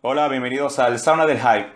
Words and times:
Hola, 0.00 0.28
bienvenidos 0.28 0.78
al 0.78 0.96
Sauna 1.00 1.26
del 1.26 1.38
Hype. 1.38 1.66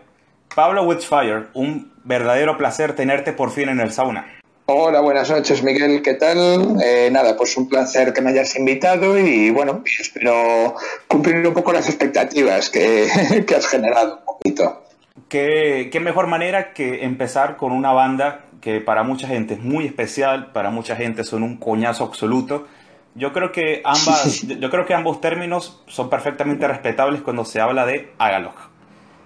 Pablo 0.55 0.85
Witchfire, 0.85 1.49
un 1.55 1.93
verdadero 2.05 2.57
placer 2.57 2.95
tenerte 2.95 3.33
por 3.33 3.51
fin 3.51 3.69
en 3.69 3.81
el 3.81 3.93
sauna. 3.93 4.41
Hola, 4.67 5.01
buenas 5.01 5.29
noches 5.29 5.65
Miguel, 5.65 6.03
¿qué 6.03 6.15
tal? 6.15 6.77
Eh, 6.85 7.09
nada, 7.11 7.37
pues 7.37 7.57
un 7.57 7.69
placer 7.69 8.13
que 8.13 8.21
me 8.21 8.31
hayas 8.31 8.55
invitado 8.55 9.19
y 9.19 9.51
bueno, 9.51 9.83
espero 9.99 10.77
cumplir 11.09 11.45
un 11.45 11.53
poco 11.53 11.73
las 11.73 11.89
expectativas 11.89 12.71
que, 12.71 13.09
has 13.57 13.67
generado 13.67 14.19
un 14.19 14.25
poquito. 14.25 14.85
¿Qué, 15.29 15.89
¿Qué, 15.91 15.99
mejor 15.99 16.29
manera 16.29 16.73
que 16.73 17.05
empezar 17.05 17.57
con 17.57 17.73
una 17.73 17.93
banda 17.93 18.45
que 18.61 18.81
para 18.81 19.03
mucha 19.03 19.27
gente 19.27 19.55
es 19.55 19.61
muy 19.61 19.87
especial, 19.87 20.53
para 20.53 20.71
mucha 20.71 20.95
gente 20.95 21.25
son 21.25 21.43
un 21.43 21.57
coñazo 21.57 22.05
absoluto 22.05 22.69
yo 23.15 23.33
creo 23.33 23.53
que 23.53 23.83
ambas, 23.85 24.43
yo 24.47 24.71
creo 24.71 24.87
que 24.87 24.95
ambos 24.95 25.21
términos 25.21 25.83
son 25.87 26.09
perfectamente 26.11 26.67
respetables 26.67 27.23
cuando 27.23 27.45
se 27.45 27.61
habla 27.61 27.87
de 27.87 28.13
Agalog. 28.19 28.55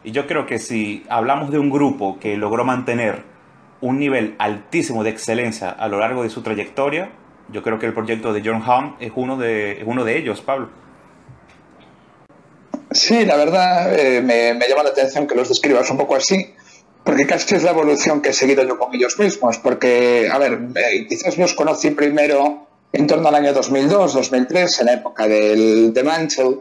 Y 0.02 0.12
yo 0.12 0.26
creo 0.26 0.46
que 0.46 0.58
si 0.58 1.04
hablamos 1.08 1.50
de 1.50 1.58
un 1.58 1.70
grupo 1.70 2.18
que 2.18 2.36
logró 2.36 2.64
mantener 2.64 3.22
un 3.80 3.98
nivel 3.98 4.34
altísimo 4.38 5.02
de 5.02 5.10
excelencia 5.10 5.70
a 5.70 5.88
lo 5.88 5.98
largo 5.98 6.22
de 6.22 6.30
su 6.30 6.42
trayectoria, 6.42 7.10
yo 7.50 7.62
creo 7.62 7.78
que 7.78 7.86
el 7.86 7.94
proyecto 7.94 8.32
de 8.32 8.42
John 8.44 8.62
Hamm 8.64 8.96
es 9.00 9.12
uno 9.14 9.36
de, 9.36 9.82
uno 9.86 10.04
de 10.04 10.18
ellos, 10.18 10.40
Pablo. 10.40 10.68
Sí, 12.90 13.24
la 13.24 13.36
verdad 13.36 13.98
eh, 13.98 14.22
me, 14.22 14.68
llama 14.68 14.84
la 14.84 14.90
atención 14.90 15.26
que 15.26 15.34
los 15.34 15.48
describas 15.48 15.90
un 15.90 15.96
poco 15.96 16.14
así, 16.16 16.54
porque 17.02 17.26
casi 17.26 17.56
es 17.56 17.62
la 17.62 17.70
evolución 17.70 18.22
que 18.22 18.30
he 18.30 18.32
seguido 18.32 18.62
yo 18.62 18.78
con 18.78 18.94
ellos 18.94 19.18
mismos, 19.18 19.58
porque, 19.58 20.28
a 20.30 20.38
ver, 20.38 20.60
eh, 20.76 21.06
quizás 21.08 21.36
los 21.38 21.54
conocí 21.54 21.90
primero 21.90 22.66
en 22.94 23.08
torno 23.08 23.28
al 23.28 23.34
año 23.34 23.52
2002, 23.52 24.14
2003, 24.14 24.80
en 24.80 24.86
la 24.86 24.92
época 24.94 25.26
del 25.26 25.90
The 25.92 26.04
Mantle. 26.04 26.58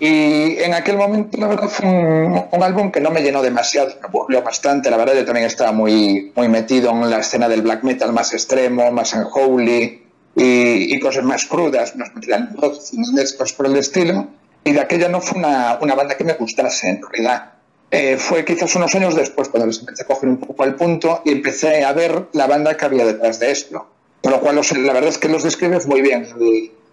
Y 0.00 0.58
en 0.58 0.74
aquel 0.74 0.96
momento, 0.96 1.38
la 1.38 1.46
verdad, 1.46 1.68
fue 1.68 1.86
un, 1.86 2.62
álbum 2.62 2.90
que 2.90 3.00
no 3.00 3.12
me 3.12 3.22
llenó 3.22 3.40
demasiado, 3.40 3.90
me 4.00 4.08
aburrió 4.08 4.42
bastante. 4.42 4.90
La 4.90 4.96
verdad, 4.96 5.14
yo 5.14 5.24
también 5.24 5.46
estaba 5.46 5.70
muy, 5.70 6.32
muy 6.34 6.48
metido 6.48 6.90
en 6.90 7.08
la 7.08 7.20
escena 7.20 7.48
del 7.48 7.62
black 7.62 7.84
metal 7.84 8.12
más 8.12 8.32
extremo, 8.32 8.90
más 8.90 9.14
unholy 9.14 10.02
y, 10.34 10.94
y 10.94 10.98
cosas 10.98 11.22
más 11.22 11.46
crudas, 11.46 11.94
más 11.94 12.10
cosas 12.10 13.52
por 13.52 13.66
el 13.66 13.76
estilo. 13.76 14.26
Y 14.64 14.72
de 14.72 14.80
aquella 14.80 15.08
no 15.08 15.20
fue 15.20 15.38
una, 15.38 15.78
una 15.80 15.94
banda 15.94 16.16
que 16.16 16.24
me 16.24 16.32
gustase, 16.32 16.88
en 16.88 17.00
realidad. 17.00 17.52
Eh, 17.92 18.16
fue 18.16 18.44
quizás 18.44 18.74
unos 18.74 18.92
años 18.96 19.14
después 19.14 19.48
cuando 19.50 19.68
les 19.68 19.78
empecé 19.78 20.02
a 20.02 20.06
coger 20.06 20.28
un 20.28 20.38
poco 20.38 20.64
al 20.64 20.74
punto 20.74 21.22
y 21.24 21.30
empecé 21.30 21.84
a 21.84 21.92
ver 21.92 22.26
la 22.32 22.48
banda 22.48 22.76
que 22.76 22.84
había 22.84 23.06
detrás 23.06 23.38
de 23.38 23.52
esto. 23.52 23.93
Con 24.24 24.32
lo 24.32 24.40
cual, 24.40 24.56
la 24.56 24.92
verdad 24.94 25.10
es 25.10 25.18
que 25.18 25.28
los 25.28 25.42
describes 25.42 25.86
muy 25.86 26.00
bien 26.00 26.26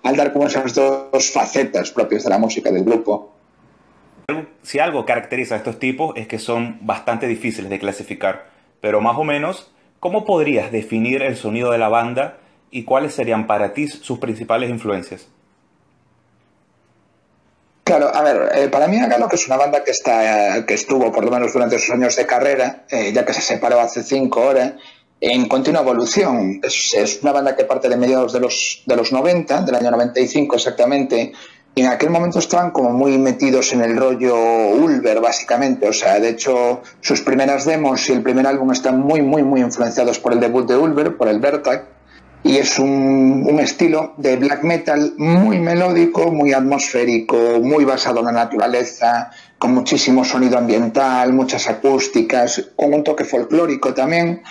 al 0.03 0.17
dar 0.17 0.33
como 0.33 0.47
esas 0.47 0.75
dos 0.75 1.31
facetas 1.31 1.89
propias 1.91 2.25
de 2.25 2.29
la 2.29 2.37
música 2.37 2.69
del 2.71 2.83
grupo. 2.83 3.31
Si 4.63 4.79
algo 4.79 5.05
caracteriza 5.05 5.55
a 5.55 5.59
estos 5.59 5.79
tipos 5.79 6.11
es 6.17 6.27
que 6.27 6.39
son 6.39 6.79
bastante 6.81 7.27
difíciles 7.27 7.69
de 7.69 7.79
clasificar, 7.79 8.47
pero 8.81 8.99
más 8.99 9.17
o 9.17 9.23
menos, 9.23 9.71
¿cómo 10.01 10.25
podrías 10.25 10.73
definir 10.73 11.21
el 11.21 11.37
sonido 11.37 11.71
de 11.71 11.77
la 11.77 11.87
banda 11.87 12.39
y 12.69 12.83
cuáles 12.83 13.13
serían 13.13 13.47
para 13.47 13.73
ti 13.73 13.87
sus 13.87 14.19
principales 14.19 14.69
influencias? 14.69 15.29
Claro, 17.85 18.13
a 18.13 18.23
ver, 18.23 18.51
eh, 18.55 18.67
para 18.67 18.89
mí 18.89 18.99
Agalo 18.99 19.29
que 19.29 19.37
es 19.37 19.47
una 19.47 19.55
banda 19.55 19.85
que 19.85 19.91
está 19.91 20.65
que 20.65 20.73
estuvo 20.73 21.13
por 21.13 21.23
lo 21.23 21.31
menos 21.31 21.53
durante 21.53 21.79
sus 21.79 21.91
años 21.91 22.13
de 22.17 22.25
carrera, 22.25 22.83
eh, 22.89 23.13
ya 23.13 23.25
que 23.25 23.33
se 23.33 23.41
separó 23.41 23.79
hace 23.79 24.03
cinco 24.03 24.41
horas, 24.41 24.73
en 25.21 25.47
continua 25.47 25.81
evolución. 25.81 26.59
Es, 26.63 27.19
una 27.21 27.31
banda 27.31 27.55
que 27.55 27.63
parte 27.63 27.87
de 27.87 27.95
mediados 27.95 28.33
de 28.33 28.39
los, 28.39 28.81
de 28.85 28.95
los 28.95 29.11
90, 29.11 29.61
del 29.61 29.75
año 29.75 29.91
95 29.91 30.55
exactamente, 30.55 31.31
y 31.73 31.81
en 31.81 31.87
aquel 31.87 32.09
momento 32.09 32.39
estaban 32.39 32.71
como 32.71 32.89
muy 32.89 33.17
metidos 33.17 33.71
en 33.71 33.81
el 33.81 33.95
rollo 33.95 34.35
Ulver, 34.35 35.21
básicamente. 35.21 35.87
O 35.87 35.93
sea, 35.93 36.19
de 36.19 36.29
hecho, 36.29 36.81
sus 36.99 37.21
primeras 37.21 37.63
demos 37.63 38.09
y 38.09 38.13
el 38.13 38.23
primer 38.23 38.45
álbum 38.45 38.71
están 38.71 38.99
muy, 38.99 39.21
muy, 39.21 39.43
muy 39.43 39.61
influenciados 39.61 40.19
por 40.19 40.33
el 40.33 40.41
debut 40.41 40.67
de 40.67 40.75
Ulver, 40.75 41.15
por 41.15 41.29
el 41.29 41.39
Vertag, 41.39 41.85
y 42.43 42.57
es 42.57 42.79
un, 42.79 43.45
un 43.47 43.59
estilo 43.59 44.15
de 44.17 44.35
black 44.35 44.63
metal 44.63 45.13
muy 45.17 45.59
melódico, 45.59 46.31
muy 46.31 46.51
atmosférico, 46.51 47.37
muy 47.61 47.85
basado 47.85 48.19
en 48.19 48.25
la 48.25 48.31
naturaleza, 48.31 49.29
con 49.59 49.75
muchísimo 49.75 50.25
sonido 50.25 50.57
ambiental, 50.57 51.31
muchas 51.33 51.69
acústicas, 51.69 52.71
con 52.75 52.93
un 52.95 53.03
toque 53.03 53.23
folclórico 53.23 53.93
también. 53.93 54.41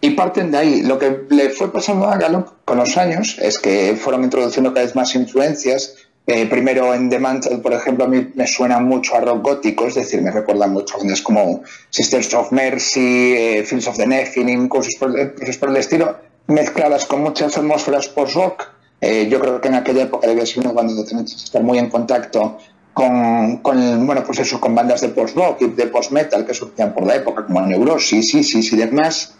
Y 0.00 0.10
parten 0.10 0.50
de 0.50 0.58
ahí. 0.58 0.82
Lo 0.82 0.98
que 0.98 1.26
le 1.28 1.50
fue 1.50 1.72
pasando 1.72 2.06
a 2.06 2.16
Gallop 2.16 2.64
con 2.64 2.78
los 2.78 2.96
años 2.96 3.36
es 3.40 3.58
que 3.58 3.96
fueron 3.96 4.24
introduciendo 4.24 4.72
cada 4.72 4.86
vez 4.86 4.96
más 4.96 5.14
influencias. 5.14 5.96
Eh, 6.26 6.46
primero 6.46 6.94
en 6.94 7.10
The 7.10 7.18
Mantle, 7.18 7.58
por 7.58 7.72
ejemplo, 7.72 8.04
a 8.04 8.08
mí 8.08 8.30
me 8.34 8.46
suena 8.46 8.78
mucho 8.78 9.16
a 9.16 9.20
rock 9.20 9.42
gótico, 9.42 9.86
es 9.86 9.96
decir, 9.96 10.22
me 10.22 10.30
recuerda 10.30 10.66
mucho 10.66 10.94
a 10.94 10.98
bandas 10.98 11.22
como 11.22 11.62
Sisters 11.88 12.32
of 12.34 12.52
Mercy, 12.52 13.34
eh, 13.36 13.64
Fields 13.64 13.88
of 13.88 13.96
the 13.96 14.06
Nephilim, 14.06 14.68
cosas 14.68 14.94
por, 14.98 15.18
el 15.18 15.76
estilo, 15.76 16.16
mezcladas 16.46 17.06
con 17.06 17.22
muchas 17.22 17.56
atmósferas 17.58 18.08
post-rock. 18.08 18.68
Eh, 19.00 19.28
yo 19.28 19.40
creo 19.40 19.60
que 19.60 19.68
en 19.68 19.74
aquella 19.74 20.02
época 20.02 20.28
debía 20.28 20.46
ser 20.46 20.60
una 20.60 20.72
banda 20.72 20.92
que 21.04 21.16
estar 21.24 21.62
muy 21.62 21.78
en 21.78 21.88
contacto 21.88 22.58
con, 22.92 23.56
con, 23.58 24.06
bueno, 24.06 24.22
pues 24.24 24.38
eso, 24.38 24.60
con 24.60 24.74
bandas 24.74 25.00
de 25.00 25.08
post-rock 25.08 25.62
y 25.62 25.66
de 25.68 25.86
post-metal 25.86 26.46
que 26.46 26.54
surgían 26.54 26.94
por 26.94 27.06
la 27.06 27.16
época, 27.16 27.44
como 27.46 27.62
Neurosis, 27.62 28.34
Isis 28.34 28.72
y 28.72 28.76
demás. 28.76 29.34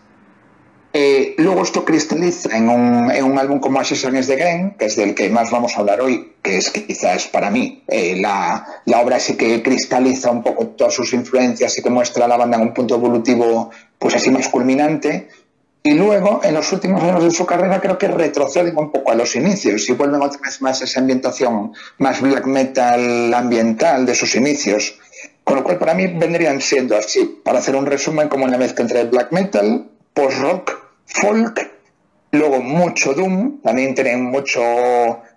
Eh, 0.92 1.34
luego 1.38 1.62
esto 1.62 1.84
cristaliza 1.84 2.56
en 2.56 2.68
un, 2.68 3.10
en 3.12 3.24
un 3.24 3.38
álbum 3.38 3.60
como 3.60 3.78
Assassins 3.78 4.26
de 4.26 4.36
Game, 4.36 4.74
que 4.76 4.86
es 4.86 4.96
del 4.96 5.14
que 5.14 5.30
más 5.30 5.50
vamos 5.50 5.76
a 5.76 5.80
hablar 5.80 6.00
hoy, 6.00 6.32
que 6.42 6.56
es 6.56 6.70
quizás 6.70 7.28
para 7.28 7.48
mí 7.48 7.84
eh, 7.86 8.16
la, 8.20 8.66
la, 8.86 9.00
obra 9.00 9.20
sí 9.20 9.36
que 9.36 9.62
cristaliza 9.62 10.32
un 10.32 10.42
poco 10.42 10.66
todas 10.68 10.92
sus 10.92 11.12
influencias 11.12 11.78
y 11.78 11.82
que 11.82 11.90
muestra 11.90 12.24
a 12.24 12.28
la 12.28 12.36
banda 12.36 12.56
en 12.56 12.64
un 12.64 12.74
punto 12.74 12.96
evolutivo 12.96 13.70
pues 13.98 14.16
así 14.16 14.30
más 14.30 14.48
culminante. 14.48 15.28
Y 15.82 15.94
luego, 15.94 16.40
en 16.42 16.54
los 16.54 16.70
últimos 16.72 17.02
años 17.02 17.24
de 17.24 17.30
su 17.30 17.46
carrera, 17.46 17.80
creo 17.80 17.96
que 17.96 18.08
retroceden 18.08 18.76
un 18.76 18.92
poco 18.92 19.12
a 19.12 19.14
los 19.14 19.34
inicios 19.34 19.88
y 19.88 19.92
vuelven 19.92 20.20
otra 20.20 20.40
vez 20.42 20.60
más 20.60 20.82
a 20.82 20.84
esa 20.84 21.00
ambientación 21.00 21.72
más 21.98 22.20
black 22.20 22.46
metal 22.46 23.32
ambiental 23.32 24.04
de 24.04 24.14
sus 24.14 24.34
inicios. 24.34 24.98
Con 25.42 25.56
lo 25.56 25.64
cual, 25.64 25.78
para 25.78 25.94
mí, 25.94 26.06
vendrían 26.06 26.60
siendo 26.60 26.96
así, 26.96 27.40
para 27.42 27.60
hacer 27.60 27.76
un 27.76 27.86
resumen, 27.86 28.28
como 28.28 28.44
una 28.44 28.58
mezcla 28.58 28.82
entre 28.82 29.04
black 29.04 29.32
metal, 29.32 29.89
post-rock, 30.15 30.78
folk, 31.06 31.71
luego 32.32 32.60
mucho 32.60 33.15
doom, 33.15 33.60
también 33.62 33.94
tienen 33.94 34.25
mucho, 34.25 34.60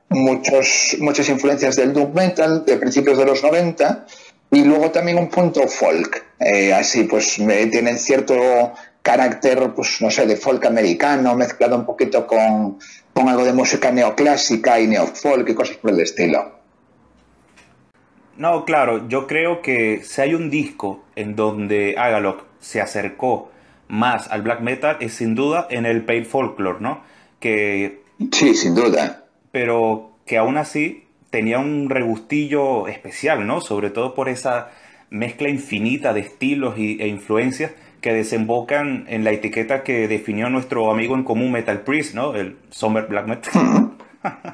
muchos, 0.09 0.97
muchas 1.00 1.29
influencias 1.29 1.75
del 1.75 1.94
doom 1.94 2.13
metal 2.13 2.66
de 2.66 2.78
principios 2.78 3.17
de 3.17 3.25
los 3.25 3.44
90 3.44 4.06
y 4.51 4.63
luego 4.63 4.91
también 4.91 5.17
un 5.17 5.29
punto 5.29 5.67
folk, 5.67 6.23
eh, 6.39 6.73
así 6.73 7.03
pues 7.03 7.35
tienen 7.35 7.97
cierto 7.97 8.73
carácter, 9.01 9.73
pues 9.75 10.01
no 10.01 10.09
sé, 10.09 10.25
de 10.25 10.38
folk 10.38 10.66
americano, 10.66 11.35
mezclado 11.35 11.75
un 11.75 11.85
poquito 11.85 12.25
con, 12.25 12.79
con 13.13 13.29
algo 13.29 13.44
de 13.44 13.53
música 13.53 13.91
neoclásica 13.91 14.79
y 14.79 14.88
neofolk 14.88 15.50
y 15.50 15.53
cosas 15.53 15.78
por 15.78 15.91
el 15.91 16.00
estilo. 16.00 16.53
No, 18.38 18.66
claro, 18.66 19.07
yo 19.07 19.28
creo 19.28 19.62
que 19.62 20.01
si 20.03 20.22
hay 20.22 20.33
un 20.33 20.50
disco 20.50 21.03
en 21.16 21.35
donde 21.35 21.95
Agalok 21.97 22.45
se 22.59 22.81
acercó 22.81 23.51
más 23.93 24.27
al 24.31 24.41
black 24.41 24.61
metal 24.61 24.97
es 25.01 25.13
sin 25.13 25.35
duda 25.35 25.67
en 25.69 25.85
el 25.85 26.03
Pale 26.03 26.25
Folklore, 26.25 26.79
¿no? 26.81 27.03
Que, 27.39 28.01
sí, 28.31 28.55
sin 28.55 28.73
duda. 28.73 29.25
Pero 29.51 30.17
que 30.25 30.37
aún 30.37 30.57
así 30.57 31.03
tenía 31.29 31.59
un 31.59 31.89
regustillo 31.89 32.87
especial, 32.87 33.45
¿no? 33.45 33.61
Sobre 33.61 33.91
todo 33.91 34.15
por 34.15 34.29
esa 34.29 34.71
mezcla 35.11 35.47
infinita 35.47 36.11
de 36.11 36.21
estilos 36.21 36.75
y, 36.77 36.99
e 36.99 37.07
influencias 37.07 37.71
que 38.01 38.13
desembocan 38.13 39.05
en 39.09 39.23
la 39.23 39.31
etiqueta 39.31 39.83
que 39.83 40.07
definió 40.07 40.49
nuestro 40.49 40.89
amigo 40.89 41.13
en 41.13 41.23
común 41.23 41.51
Metal 41.51 41.81
Priest, 41.81 42.15
¿no? 42.15 42.33
El 42.33 42.57
Summer 42.71 43.06
Black 43.06 43.27
Metal. 43.27 43.91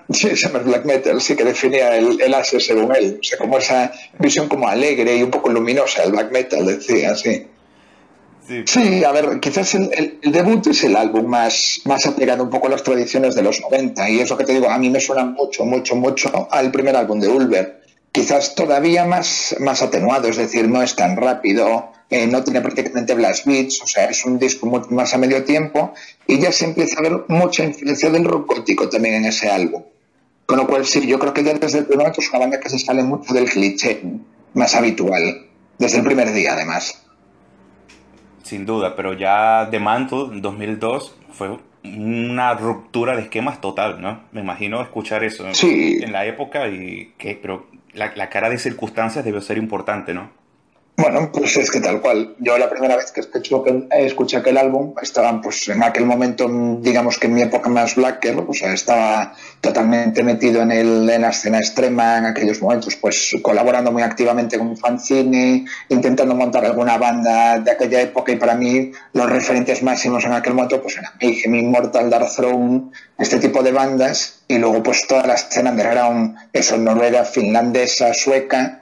Sí, 0.09 0.35
Summer 0.35 0.63
Black 0.63 0.83
Metal, 0.83 1.21
sí 1.21 1.35
que 1.35 1.45
definía 1.45 1.95
el, 1.95 2.19
el 2.19 2.33
ase 2.33 2.59
según 2.59 2.93
él. 2.93 3.19
O 3.21 3.23
sea, 3.23 3.37
como 3.37 3.57
esa 3.59 3.91
visión 4.17 4.49
como 4.49 4.67
alegre 4.67 5.15
y 5.15 5.23
un 5.23 5.29
poco 5.29 5.49
luminosa 5.49 6.01
del 6.01 6.11
black 6.11 6.31
metal, 6.31 6.65
decía, 6.65 7.13
sí. 7.15 7.45
Sí. 8.65 9.03
a 9.03 9.11
ver, 9.11 9.39
quizás 9.39 9.75
el, 9.75 10.19
debut 10.23 10.65
es 10.67 10.83
el 10.83 10.95
álbum 10.95 11.27
más, 11.27 11.81
más 11.85 12.05
apegado 12.07 12.43
un 12.43 12.49
poco 12.49 12.67
a 12.67 12.71
las 12.71 12.83
tradiciones 12.83 13.35
de 13.35 13.43
los 13.43 13.61
90 13.61 14.09
y 14.09 14.19
eso 14.19 14.37
que 14.37 14.43
te 14.43 14.53
digo, 14.53 14.69
a 14.69 14.77
mí 14.79 14.89
me 14.89 14.99
suena 14.99 15.23
mucho, 15.23 15.65
mucho, 15.65 15.95
mucho 15.95 16.47
al 16.51 16.71
primer 16.71 16.95
álbum 16.95 17.19
de 17.19 17.27
Ulver. 17.27 17.83
Quizás 18.11 18.55
todavía 18.55 19.05
más, 19.05 19.55
más 19.59 19.83
atenuado, 19.83 20.27
es 20.27 20.37
decir, 20.37 20.67
no 20.67 20.81
es 20.81 20.95
tan 20.95 21.15
rápido, 21.15 21.91
eh, 22.09 22.25
no 22.25 22.43
tiene 22.43 22.61
prácticamente 22.61 23.13
blast 23.13 23.45
beats, 23.45 23.83
o 23.83 23.87
sea, 23.87 24.05
es 24.05 24.25
un 24.25 24.39
disco 24.39 24.65
mucho 24.65 24.87
más 24.89 25.13
a 25.13 25.19
medio 25.19 25.43
tiempo 25.43 25.93
y 26.25 26.39
ya 26.39 26.51
se 26.51 26.65
empieza 26.65 26.99
a 26.99 27.03
ver 27.03 27.25
mucha 27.27 27.63
influencia 27.63 28.09
del 28.09 28.25
rock 28.25 28.55
gótico 28.55 28.89
también 28.89 29.15
en 29.15 29.25
ese 29.25 29.47
álbum. 29.47 29.83
Con 30.47 30.57
lo 30.57 30.65
cual, 30.65 30.87
sí, 30.87 31.05
yo 31.05 31.19
creo 31.19 31.33
que 31.35 31.43
ya 31.43 31.53
desde 31.53 31.79
el 31.79 31.85
primer 31.85 31.99
momento 31.99 32.21
es 32.21 32.29
una 32.29 32.39
banda 32.39 32.59
que 32.59 32.69
se 32.69 32.79
sale 32.79 33.03
mucho 33.03 33.31
del 33.31 33.47
cliché 33.47 34.01
más 34.55 34.73
habitual, 34.73 35.45
desde 35.77 35.99
el 35.99 36.03
primer 36.03 36.33
día 36.33 36.53
además 36.53 37.03
sin 38.49 38.65
duda, 38.65 38.95
pero 38.95 39.13
ya 39.13 39.67
The 39.69 39.79
Mantle 39.79 40.25
en 40.33 40.41
2002 40.41 41.15
fue 41.31 41.57
una 41.83 42.55
ruptura 42.55 43.15
de 43.15 43.21
esquemas 43.21 43.61
total, 43.61 44.01
¿no? 44.01 44.21
Me 44.31 44.41
imagino 44.41 44.81
escuchar 44.81 45.23
eso 45.23 45.45
en 46.03 46.11
la 46.11 46.25
época 46.25 46.67
y 46.67 47.13
que, 47.17 47.35
pero 47.39 47.67
la, 47.93 48.11
la 48.15 48.29
cara 48.29 48.49
de 48.49 48.57
circunstancias 48.57 49.23
debió 49.23 49.39
ser 49.39 49.57
importante, 49.57 50.13
¿no? 50.13 50.31
Bueno, 50.99 51.31
pues 51.31 51.55
es 51.55 51.71
que 51.71 51.79
tal 51.79 52.01
cual. 52.01 52.35
Yo 52.39 52.57
la 52.57 52.69
primera 52.69 52.97
vez 52.97 53.13
que 53.13 53.21
escuché, 53.21 54.35
aquel 54.35 54.57
álbum, 54.57 54.93
estaba 55.01 55.39
pues 55.41 55.69
en 55.69 55.81
aquel 55.81 56.05
momento, 56.05 56.49
digamos 56.81 57.17
que 57.17 57.27
en 57.27 57.35
mi 57.35 57.41
época 57.41 57.69
más 57.69 57.95
blacker, 57.95 58.43
o 58.45 58.53
sea, 58.53 58.73
estaba 58.73 59.33
totalmente 59.61 60.23
metido 60.23 60.61
en, 60.61 60.71
el, 60.71 61.09
en 61.09 61.21
la 61.21 61.29
escena 61.29 61.59
extrema 61.59 62.17
en 62.17 62.25
aquellos 62.25 62.61
momentos, 62.61 62.97
pues 62.97 63.33
colaborando 63.41 63.93
muy 63.93 64.03
activamente 64.03 64.57
con 64.57 64.67
un 64.67 64.77
fanzine, 64.77 65.65
intentando 65.87 66.35
montar 66.35 66.65
alguna 66.65 66.97
banda 66.97 67.59
de 67.59 67.71
aquella 67.71 68.01
época 68.01 68.33
y 68.33 68.35
para 68.35 68.55
mí 68.55 68.91
los 69.13 69.29
referentes 69.29 69.81
máximos 69.81 70.25
en 70.25 70.33
aquel 70.33 70.53
momento 70.53 70.81
pues 70.81 70.97
eran 70.97 71.13
Mayhem, 71.21 71.55
Immortal, 71.55 72.09
Dark 72.09 72.27
Throne, 72.35 72.91
este 73.17 73.39
tipo 73.39 73.63
de 73.63 73.71
bandas 73.71 74.43
y 74.49 74.57
luego 74.57 74.83
pues 74.83 75.07
toda 75.07 75.25
la 75.25 75.35
escena 75.35 75.71
underground, 75.71 76.35
eso, 76.51 76.77
noruega, 76.77 77.23
finlandesa, 77.23 78.13
sueca, 78.13 78.78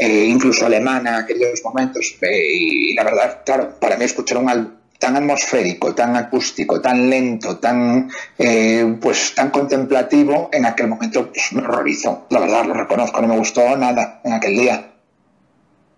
eh, 0.00 0.24
incluso 0.26 0.66
alemana 0.66 1.10
en 1.10 1.16
aquellos 1.24 1.62
momentos. 1.64 2.16
Eh, 2.22 2.52
y 2.52 2.94
la 2.94 3.04
verdad, 3.04 3.42
claro, 3.44 3.74
para 3.80 3.96
mí 3.96 4.04
escuchar 4.04 4.38
un 4.38 4.78
tan 4.98 5.16
atmosférico, 5.16 5.94
tan 5.94 6.16
acústico, 6.16 6.80
tan 6.80 7.08
lento, 7.08 7.58
tan 7.58 8.10
eh, 8.36 8.96
pues 9.00 9.34
tan 9.34 9.50
contemplativo, 9.50 10.50
en 10.52 10.66
aquel 10.66 10.88
momento 10.88 11.30
pues, 11.32 11.52
me 11.52 11.62
horrorizó. 11.62 12.26
La 12.30 12.40
verdad, 12.40 12.64
lo 12.66 12.74
reconozco, 12.74 13.20
no 13.20 13.28
me 13.28 13.38
gustó 13.38 13.76
nada 13.76 14.20
en 14.24 14.32
aquel 14.32 14.56
día. 14.56 14.90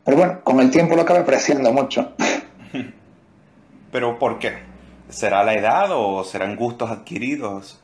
Pero 0.04 0.16
bueno, 0.16 0.40
con 0.44 0.60
el 0.60 0.70
tiempo 0.70 0.96
lo 0.96 1.02
acabé 1.02 1.20
apreciando 1.20 1.72
mucho. 1.72 2.12
¿Pero 3.92 4.18
por 4.18 4.38
qué? 4.38 4.58
¿Será 5.08 5.42
la 5.44 5.54
edad 5.54 5.88
o 5.90 6.22
serán 6.24 6.56
gustos 6.56 6.90
adquiridos? 6.90 7.80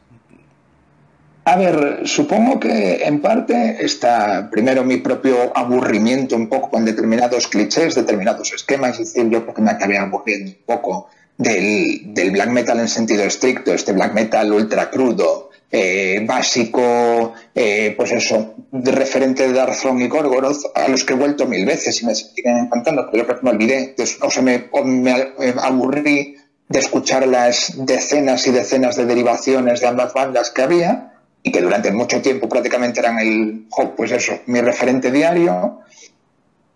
A 1.48 1.54
ver, 1.54 2.00
supongo 2.08 2.58
que 2.58 3.04
en 3.04 3.20
parte 3.20 3.76
está 3.78 4.50
primero 4.50 4.82
mi 4.82 4.96
propio 4.96 5.56
aburrimiento 5.56 6.34
un 6.34 6.48
poco 6.48 6.70
con 6.70 6.84
determinados 6.84 7.46
clichés, 7.46 7.94
determinados 7.94 8.52
esquemas, 8.52 8.98
es 8.98 9.14
decir, 9.14 9.30
yo 9.30 9.46
porque 9.46 9.62
me 9.62 9.70
acabé 9.70 9.96
aburriendo 9.96 10.50
un 10.50 10.66
poco 10.66 11.08
del, 11.38 12.32
black 12.32 12.50
metal 12.50 12.80
en 12.80 12.88
sentido 12.88 13.22
estricto, 13.22 13.72
este 13.72 13.92
black 13.92 14.12
metal 14.12 14.52
ultra 14.52 14.90
crudo, 14.90 15.50
eh, 15.70 16.20
básico, 16.26 17.34
eh, 17.54 17.94
pues 17.96 18.10
eso, 18.10 18.56
de 18.72 18.90
referente 18.90 19.46
de 19.46 19.52
Darzón 19.52 20.02
y 20.02 20.08
Gorgoroth, 20.08 20.72
a 20.74 20.88
los 20.88 21.04
que 21.04 21.12
he 21.12 21.16
vuelto 21.16 21.46
mil 21.46 21.64
veces 21.64 22.02
y 22.02 22.06
me 22.06 22.16
siguen 22.16 22.56
encantando, 22.56 23.08
pero 23.08 23.24
yo 23.24 23.34
me 23.42 23.50
olvidé, 23.50 23.94
o 24.20 24.30
sea, 24.32 24.42
me, 24.42 24.68
me 24.84 25.14
aburrí 25.62 26.38
de 26.68 26.78
escuchar 26.80 27.24
las 27.28 27.86
decenas 27.86 28.44
y 28.48 28.50
decenas 28.50 28.96
de 28.96 29.06
derivaciones 29.06 29.80
de 29.80 29.86
ambas 29.86 30.12
bandas 30.12 30.50
que 30.50 30.62
había 30.62 31.12
y 31.46 31.52
que 31.52 31.62
durante 31.62 31.92
mucho 31.92 32.20
tiempo 32.20 32.48
prácticamente 32.48 32.98
eran 32.98 33.20
el, 33.20 33.68
pues 33.96 34.10
eso, 34.10 34.40
mi 34.46 34.60
referente 34.60 35.12
diario. 35.12 35.78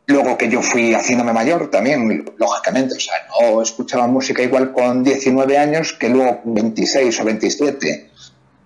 Luego 0.06 0.38
que 0.38 0.48
yo 0.48 0.62
fui 0.62 0.94
haciéndome 0.94 1.32
mayor 1.32 1.70
también, 1.72 2.24
lógicamente, 2.38 2.94
o 2.94 3.00
sea, 3.00 3.14
no 3.40 3.62
escuchaba 3.62 4.06
música 4.06 4.44
igual 4.44 4.72
con 4.72 5.02
19 5.02 5.58
años 5.58 5.92
que 5.94 6.08
luego 6.08 6.40
con 6.42 6.54
26 6.54 7.20
o 7.20 7.24
27. 7.24 8.10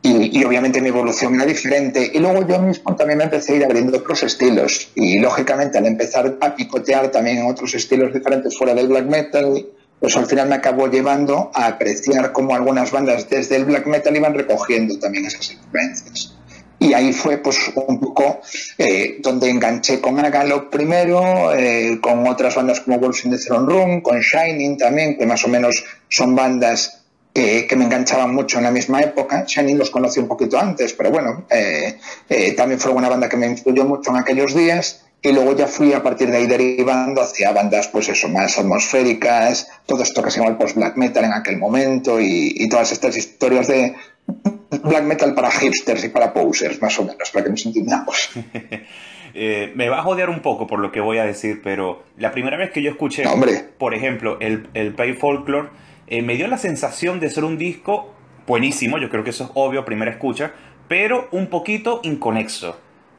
Y, 0.02 0.38
y, 0.38 0.44
obviamente 0.44 0.82
mi 0.82 0.88
evolución 0.88 1.36
era 1.36 1.46
diferente. 1.46 2.10
Y 2.12 2.18
luego 2.18 2.46
yo 2.46 2.58
mismo 2.58 2.94
también 2.94 3.16
me 3.16 3.24
empecé 3.24 3.54
a 3.54 3.56
ir 3.56 3.64
abriendo 3.64 3.96
otros 3.96 4.22
estilos. 4.24 4.90
Y 4.94 5.20
lógicamente 5.20 5.78
al 5.78 5.86
empezar 5.86 6.36
a 6.38 6.54
picotear 6.54 7.08
también 7.08 7.46
otros 7.46 7.74
estilos 7.74 8.12
diferentes 8.12 8.58
fuera 8.58 8.74
del 8.74 8.88
black 8.88 9.06
metal, 9.06 9.66
pues 10.04 10.18
al 10.18 10.26
final 10.26 10.50
me 10.50 10.56
acabó 10.56 10.86
llevando 10.86 11.50
a 11.54 11.64
apreciar 11.64 12.30
cómo 12.32 12.54
algunas 12.54 12.90
bandas 12.90 13.26
desde 13.30 13.56
el 13.56 13.64
black 13.64 13.86
metal 13.86 14.14
iban 14.14 14.34
recogiendo 14.34 14.98
también 14.98 15.24
esas 15.24 15.50
influencias. 15.52 16.34
Y 16.78 16.92
ahí 16.92 17.14
fue 17.14 17.38
pues 17.38 17.72
un 17.74 17.98
poco 17.98 18.42
eh, 18.76 19.16
donde 19.22 19.48
enganché 19.48 20.02
con 20.02 20.18
Agalo 20.18 20.68
primero, 20.68 21.54
eh, 21.54 22.00
con 22.02 22.28
otras 22.28 22.54
bandas 22.54 22.80
como 22.80 22.98
Wolves 22.98 23.24
in 23.24 23.30
the 23.30 23.38
Throne 23.38 23.66
Room, 23.66 24.02
con 24.02 24.20
Shining 24.20 24.76
también, 24.76 25.16
que 25.16 25.24
más 25.24 25.42
o 25.46 25.48
menos 25.48 25.82
son 26.10 26.34
bandas 26.34 27.06
que, 27.32 27.66
me 27.74 27.86
enganchaban 27.86 28.34
mucho 28.34 28.58
en 28.58 28.64
la 28.64 28.70
misma 28.70 29.00
época. 29.00 29.46
Shining 29.46 29.78
los 29.78 29.88
conocí 29.88 30.20
un 30.20 30.28
poquito 30.28 30.58
antes, 30.58 30.92
pero 30.92 31.12
bueno, 31.12 31.46
eh, 31.48 31.96
también 32.54 32.78
fue 32.78 32.92
una 32.92 33.08
banda 33.08 33.26
que 33.26 33.38
me 33.38 33.46
influyó 33.46 33.86
mucho 33.86 34.10
en 34.10 34.18
aquellos 34.18 34.54
días 34.54 35.03
y 35.24 35.32
luego 35.32 35.56
ya 35.56 35.66
fui 35.66 35.94
a 35.94 36.02
partir 36.02 36.30
de 36.30 36.36
ahí 36.36 36.46
derivando 36.46 37.22
hacia 37.22 37.50
bandas, 37.50 37.88
pues 37.88 38.10
eso, 38.10 38.28
más 38.28 38.58
atmosféricas, 38.58 39.66
todo 39.86 40.02
esto 40.02 40.22
que 40.22 40.30
se 40.30 40.38
llama 40.38 40.50
el 40.50 40.58
post-black 40.58 40.98
metal 40.98 41.24
en 41.24 41.32
aquel 41.32 41.56
momento 41.56 42.20
y, 42.20 42.68
todas 42.68 42.92
estas 42.92 43.16
historias 43.16 43.66
de 43.66 43.94
black 44.26 45.04
metal 45.04 45.34
para 45.34 45.50
hipsters 45.50 46.04
y 46.04 46.10
para 46.10 46.34
posers, 46.34 46.80
más 46.82 46.98
o 46.98 47.04
menos, 47.04 47.30
para 47.30 47.44
que 47.44 47.50
nos 47.50 47.66
entendamos. 47.66 48.30
Eh, 49.36 49.72
me 49.74 49.88
va 49.88 49.98
a 49.98 50.02
jodear 50.04 50.30
un 50.30 50.42
poco 50.42 50.68
por 50.68 50.78
lo 50.78 50.92
que 50.92 51.00
voy 51.00 51.18
a 51.18 51.24
decir, 51.24 51.60
pero 51.60 52.04
la 52.16 52.30
primera 52.30 52.56
vez 52.56 52.70
que 52.70 52.80
yo 52.80 52.92
escuché, 52.92 53.24
por 53.78 53.92
ejemplo, 53.92 54.38
el, 54.38 54.68
el 54.74 54.94
Pay 54.94 55.14
Folklore, 55.14 55.70
eh, 56.06 56.22
me 56.22 56.36
dio 56.36 56.46
la 56.46 56.56
sensación 56.56 57.18
de 57.18 57.30
ser 57.30 57.42
un 57.42 57.58
disco 57.58 58.14
buenísimo, 58.46 58.96
yo 58.98 59.10
creo 59.10 59.24
que 59.24 59.30
eso 59.30 59.42
es 59.46 59.50
obvio, 59.54 59.84
primera 59.84 60.12
escucha, 60.12 60.52
pero 60.86 61.26
un 61.32 61.48
poquito 61.48 61.98
inconexo. 62.04 62.76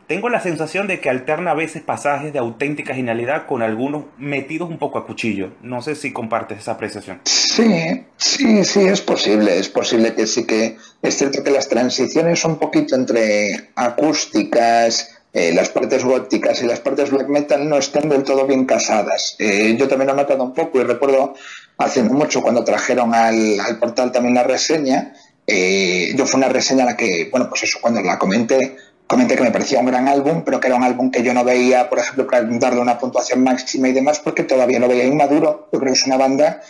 Tengo 0.07 0.30
la 0.30 0.40
sensación 0.40 0.86
de 0.86 1.00
que 1.00 1.10
alterna 1.10 1.52
a 1.52 1.56
veces 1.56 1.81
pasajes 1.81 2.31
de 2.31 2.38
auténtica 2.38 2.94
genialidad 2.94 3.48
con 3.48 3.63
algunos 3.63 4.06
metidos 4.19 4.69
un 4.69 4.78
poco 4.78 5.00
a 5.00 5.06
cuchillo. 5.07 5.54
No 5.63 5.81
sé 5.81 5.96
si 5.96 6.13
compartes 6.13 6.60
esa 6.60 6.74
apreciación. 6.74 7.22
Sí, 7.24 8.04
sí, 8.16 8.63
sí, 8.63 8.81
es 8.81 9.02
posible. 9.02 9.57
Es 9.57 9.69
posible 9.69 10.13
que 10.13 10.28
sí 10.28 10.46
que 10.46 10.78
es 11.02 11.18
cierto 11.18 11.44
que 11.44 11.50
las 11.50 11.69
transiciones 11.69 12.46
un 12.46 12.60
poquito 12.60 12.96
entre 12.96 13.72
acústicas, 13.75 15.10
eh, 15.34 15.52
las 15.54 15.69
partes 15.69 16.04
góticas 16.04 16.62
y 16.62 16.68
las 16.68 16.80
partes 16.81 17.10
black 17.10 17.28
metal 17.28 17.68
no 17.68 17.78
estén 17.78 18.07
del 18.07 18.24
todo 18.24 18.46
bien 18.46 18.66
casadas. 18.66 19.36
Eh, 19.40 19.75
yo 19.75 19.88
también 19.88 20.07
lo 20.07 20.13
he 20.13 20.18
notado 20.18 20.44
un 20.44 20.54
poco 20.54 20.80
y 20.80 20.84
recuerdo 20.84 21.34
haciendo 21.80 22.13
mucho 22.13 22.44
cuando 22.44 22.63
trajeron 22.63 23.16
al, 23.16 23.60
al 23.60 23.80
portal 23.80 24.12
también 24.12 24.36
la 24.36 24.44
reseña. 24.44 25.13
Eh, 25.48 26.13
yo 26.16 26.28
fue 26.28 26.38
una 26.38 26.50
reseña 26.50 26.84
a 26.84 26.88
la 26.88 26.98
que, 26.98 27.28
bueno, 27.31 27.50
pues 27.50 27.63
eso, 27.63 27.80
cuando 27.81 28.02
la 28.02 28.19
comenté, 28.19 28.78
comenté 29.07 29.36
que 29.36 29.44
me 29.44 29.52
parecía 29.52 29.80
un 29.80 29.86
gran 29.86 30.07
álbum, 30.07 30.44
pero 30.44 30.60
que 30.60 30.68
era 30.68 30.75
un 30.75 30.84
álbum 30.84 31.12
que 31.12 31.24
yo 31.24 31.34
no 31.34 31.44
veía, 31.44 31.90
por 31.90 32.00
ejemplo, 32.00 32.28
para 32.28 32.44
darle 32.44 32.81
una 32.81 32.98
puntuación 32.98 33.44
máxima 33.44 33.90
y 33.90 33.94
demás, 33.94 34.19
porque 34.19 34.44
todavía 34.44 34.80
lo 34.80 34.88
veía 34.88 35.06
inmaduro. 35.06 35.69
Yo 35.72 35.80
creo 35.80 35.94
que 35.94 36.00
es 36.00 36.06
una 36.06 36.18
banda 36.18 36.62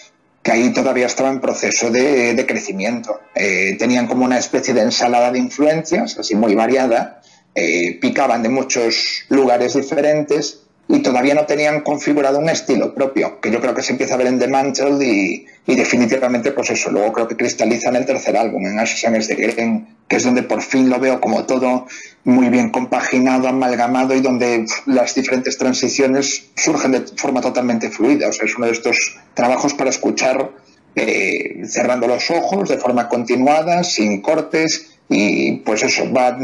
que 0.44 0.52
ahí 0.52 0.74
todavía 0.74 1.08
estaba 1.08 1.30
en 1.30 1.42
proceso 1.42 1.90
de, 1.90 2.46
crecimiento. 2.48 3.20
Eh, 3.34 3.76
tenían 3.80 4.06
como 4.06 4.26
una 4.26 4.38
especie 4.38 4.74
de 4.74 4.82
ensalada 4.82 5.32
de 5.32 5.40
influencias, 5.40 6.20
así 6.20 6.36
muy 6.36 6.54
variada, 6.54 7.22
eh, 7.56 7.98
picaban 8.00 8.44
de 8.44 8.50
muchos 8.50 9.24
lugares 9.30 9.74
diferentes 9.74 10.66
y 10.88 11.00
todavía 11.00 11.34
no 11.34 11.46
tenían 11.46 11.82
configurado 11.82 12.38
un 12.38 12.50
estilo 12.50 12.94
propio, 12.94 13.40
que 13.42 13.50
yo 13.50 13.60
creo 13.60 13.74
que 13.74 13.82
se 13.82 13.94
empieza 13.94 14.14
a 14.14 14.18
ver 14.18 14.28
en 14.28 14.38
The 14.38 14.48
Mantle 14.48 15.04
y, 15.04 15.48
definitivamente 15.66 16.52
pues 16.52 16.70
eso, 16.70 16.92
luego 16.92 17.12
creo 17.12 17.28
que 17.28 17.36
cristaliza 17.36 17.90
en 17.90 17.96
el 17.96 18.06
tercer 18.06 18.38
álbum, 18.38 18.68
en 18.68 18.78
Ashes 18.78 19.04
and 19.06 19.26
the 19.26 19.36
Green, 19.36 19.88
que 20.08 20.18
es 20.18 20.24
donde 20.24 20.44
por 20.44 20.62
fin 20.62 20.90
lo 20.90 21.00
veo 21.00 21.20
como 21.20 21.46
todo 21.46 21.88
muy 22.26 22.50
bien 22.50 22.72
compaginado, 22.72 23.48
amalgamado 23.48 24.16
y 24.16 24.20
donde 24.20 24.66
las 24.88 25.14
diferentes 25.16 25.58
transiciones 25.58 26.50
surgen 26.56 26.92
de 26.92 27.02
forma 27.16 27.40
totalmente 27.40 27.90
fluida, 27.90 28.28
o 28.28 28.34
sea, 28.34 28.46
es 28.46 28.56
uno 28.58 28.66
de 28.66 28.74
estos 28.74 29.16
trabajos 29.36 29.76
para 29.76 29.92
escuchar 29.92 30.52
eh, 30.96 31.62
cerrando 31.68 32.08
los 32.08 32.30
ojos 32.32 32.68
de 32.68 32.78
forma 32.78 33.08
continuada, 33.08 33.84
sin 33.84 34.22
cortes 34.22 34.98
y 35.08 35.58
pues 35.58 35.84
eso, 35.84 36.12
va 36.12 36.38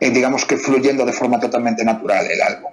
eh, 0.00 0.10
digamos 0.10 0.44
que 0.44 0.58
fluyendo 0.58 1.06
de 1.06 1.12
forma 1.12 1.40
totalmente 1.40 1.84
natural 1.84 2.26
el 2.30 2.42
álbum. 2.42 2.70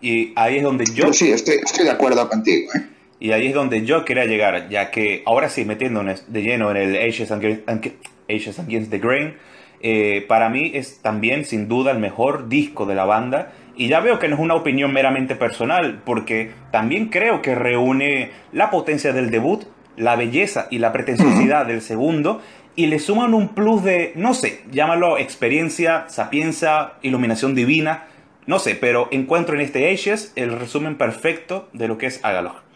Y 0.00 0.32
ahí 0.36 0.58
es 0.58 0.62
donde 0.62 0.84
yo... 0.94 1.12
sí, 1.12 1.32
estoy, 1.32 1.58
de 1.82 1.90
acuerdo 1.90 2.28
contigo. 2.28 2.70
¿eh? 2.74 2.82
Y 3.18 3.32
ahí 3.32 3.48
es 3.48 3.54
donde 3.54 3.84
yo 3.84 4.04
quería 4.04 4.26
llegar, 4.26 4.68
ya 4.68 4.92
que 4.92 5.24
ahora 5.26 5.48
sí, 5.48 5.64
metiéndonos 5.64 6.32
de 6.32 6.42
lleno 6.42 6.70
en 6.70 6.76
el 6.76 6.96
Ashes 6.96 7.32
Against, 7.32 8.90
the 8.90 8.98
Grain, 8.98 9.34
eh, 9.80 10.24
para 10.28 10.48
mí 10.48 10.72
es 10.74 11.00
también 11.00 11.44
sin 11.44 11.68
duda 11.68 11.92
el 11.92 11.98
mejor 11.98 12.48
disco 12.48 12.86
de 12.86 12.94
la 12.94 13.04
banda. 13.04 13.52
Y 13.76 13.88
ya 13.88 14.00
veo 14.00 14.18
que 14.18 14.28
no 14.28 14.34
es 14.34 14.40
una 14.40 14.54
opinión 14.54 14.92
meramente 14.92 15.36
personal, 15.36 16.02
porque 16.04 16.50
también 16.72 17.06
creo 17.06 17.42
que 17.42 17.54
reúne 17.54 18.30
la 18.52 18.70
potencia 18.70 19.12
del 19.12 19.30
debut, 19.30 19.64
la 19.96 20.16
belleza 20.16 20.66
y 20.70 20.78
la 20.78 20.92
pretenciosidad 20.92 21.66
del 21.66 21.80
segundo, 21.80 22.40
y 22.74 22.86
le 22.86 22.98
suman 22.98 23.34
un 23.34 23.48
plus 23.54 23.84
de, 23.84 24.12
no 24.16 24.34
sé, 24.34 24.62
llámalo 24.70 25.18
experiencia, 25.18 26.04
sapiencia, 26.08 26.92
iluminación 27.02 27.54
divina, 27.54 28.06
no 28.46 28.58
sé, 28.58 28.74
pero 28.74 29.08
encuentro 29.10 29.54
en 29.54 29.60
este 29.60 29.92
Ashes 29.92 30.32
el 30.34 30.58
resumen 30.58 30.96
perfecto 30.96 31.68
de 31.72 31.86
lo 31.86 31.98
que 31.98 32.06
es 32.06 32.24
Agalog. 32.24 32.67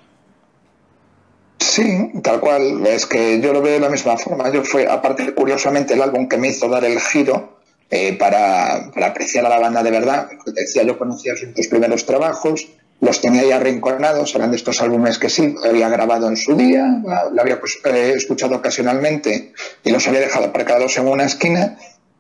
Sí, 1.72 2.10
tal 2.22 2.38
cual. 2.38 2.86
Es 2.86 3.06
que 3.06 3.40
yo 3.40 3.54
lo 3.54 3.62
veo 3.62 3.72
de 3.72 3.80
la 3.80 3.88
misma 3.88 4.18
forma. 4.18 4.52
Yo 4.52 4.62
fue, 4.62 4.86
aparte, 4.86 5.32
curiosamente, 5.32 5.94
el 5.94 6.02
álbum 6.02 6.28
que 6.28 6.36
me 6.36 6.48
hizo 6.48 6.68
dar 6.68 6.84
el 6.84 7.00
giro 7.00 7.60
eh, 7.90 8.12
para, 8.18 8.90
apreciar 9.02 9.46
a 9.46 9.48
la 9.48 9.58
banda 9.58 9.82
de 9.82 9.90
verdad. 9.90 10.28
Como 10.36 10.54
decía, 10.54 10.82
yo 10.82 10.98
conocía 10.98 11.32
sus 11.34 11.68
primeros 11.68 12.04
trabajos, 12.04 12.68
los 13.00 13.22
tenía 13.22 13.44
ya 13.44 13.56
arrinconados, 13.56 14.34
eran 14.34 14.50
de 14.50 14.58
estos 14.58 14.82
álbumes 14.82 15.18
que 15.18 15.30
sí, 15.30 15.54
había 15.64 15.88
grabado 15.88 16.28
en 16.28 16.36
su 16.36 16.54
día, 16.56 16.84
lo 17.32 17.40
había 17.40 17.58
pues, 17.58 17.78
eh, 17.86 18.12
escuchado 18.16 18.56
ocasionalmente 18.56 19.54
y 19.82 19.90
los 19.90 20.06
había 20.06 20.20
dejado 20.20 20.46
aparcados 20.46 20.98
en 20.98 21.08
una 21.08 21.24
esquina 21.24 21.78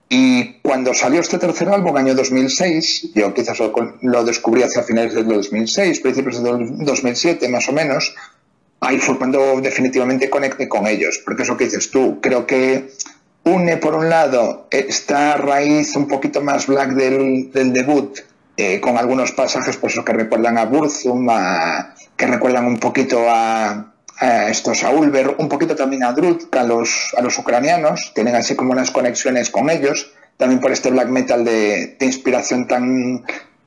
Y 0.08 0.60
cuando 0.62 0.94
salió 0.94 1.20
este 1.20 1.36
tercer 1.38 1.68
álbum, 1.68 1.94
año 1.94 2.14
2006, 2.14 3.12
yo 3.14 3.34
quizás 3.34 3.58
lo, 4.00 4.24
descubrí 4.24 4.62
hacia 4.62 4.82
finales 4.82 5.14
del 5.14 5.28
2006, 5.28 6.00
principios 6.00 6.42
del 6.42 6.84
2007 6.86 7.48
más 7.48 7.68
o 7.68 7.72
menos, 7.72 8.14
ahí 8.82 8.98
fue 8.98 9.16
cuando 9.16 9.60
definitivamente 9.60 10.28
conecté 10.28 10.68
con 10.68 10.86
ellos, 10.86 11.20
porque 11.24 11.44
eso 11.44 11.56
que 11.56 11.64
dices 11.64 11.90
tú, 11.90 12.20
creo 12.20 12.46
que 12.46 12.90
une 13.44 13.76
por 13.76 13.94
un 13.94 14.08
lado 14.10 14.66
esta 14.70 15.36
raíz 15.36 15.94
un 15.96 16.08
poquito 16.08 16.40
más 16.40 16.66
black 16.66 16.90
del, 16.90 17.72
debut, 17.72 18.18
eh, 18.56 18.80
con 18.80 18.98
algunos 18.98 19.32
pasajes 19.32 19.76
pues, 19.76 19.98
que 20.04 20.12
recuerdan 20.12 20.58
a 20.58 20.64
Burzum, 20.64 21.28
que 22.16 22.26
recuerdan 22.26 22.66
un 22.66 22.78
poquito 22.78 23.24
a, 23.28 23.94
estos 24.48 24.82
a 24.82 24.90
Ulver, 24.90 25.36
un 25.38 25.48
poquito 25.48 25.74
también 25.76 26.02
a 26.04 26.12
Drut, 26.12 26.54
a 26.54 26.64
los, 26.64 27.14
a 27.16 27.22
los 27.22 27.38
ucranianos, 27.38 28.12
tienen 28.14 28.34
así 28.34 28.56
como 28.56 28.72
unas 28.72 28.90
conexiones 28.90 29.50
con 29.50 29.70
ellos, 29.70 30.12
también 30.36 30.60
por 30.60 30.72
este 30.72 30.90
black 30.90 31.08
metal 31.08 31.44
de, 31.44 31.96
de 31.98 32.06
inspiración 32.06 32.66
tan, 32.66 33.24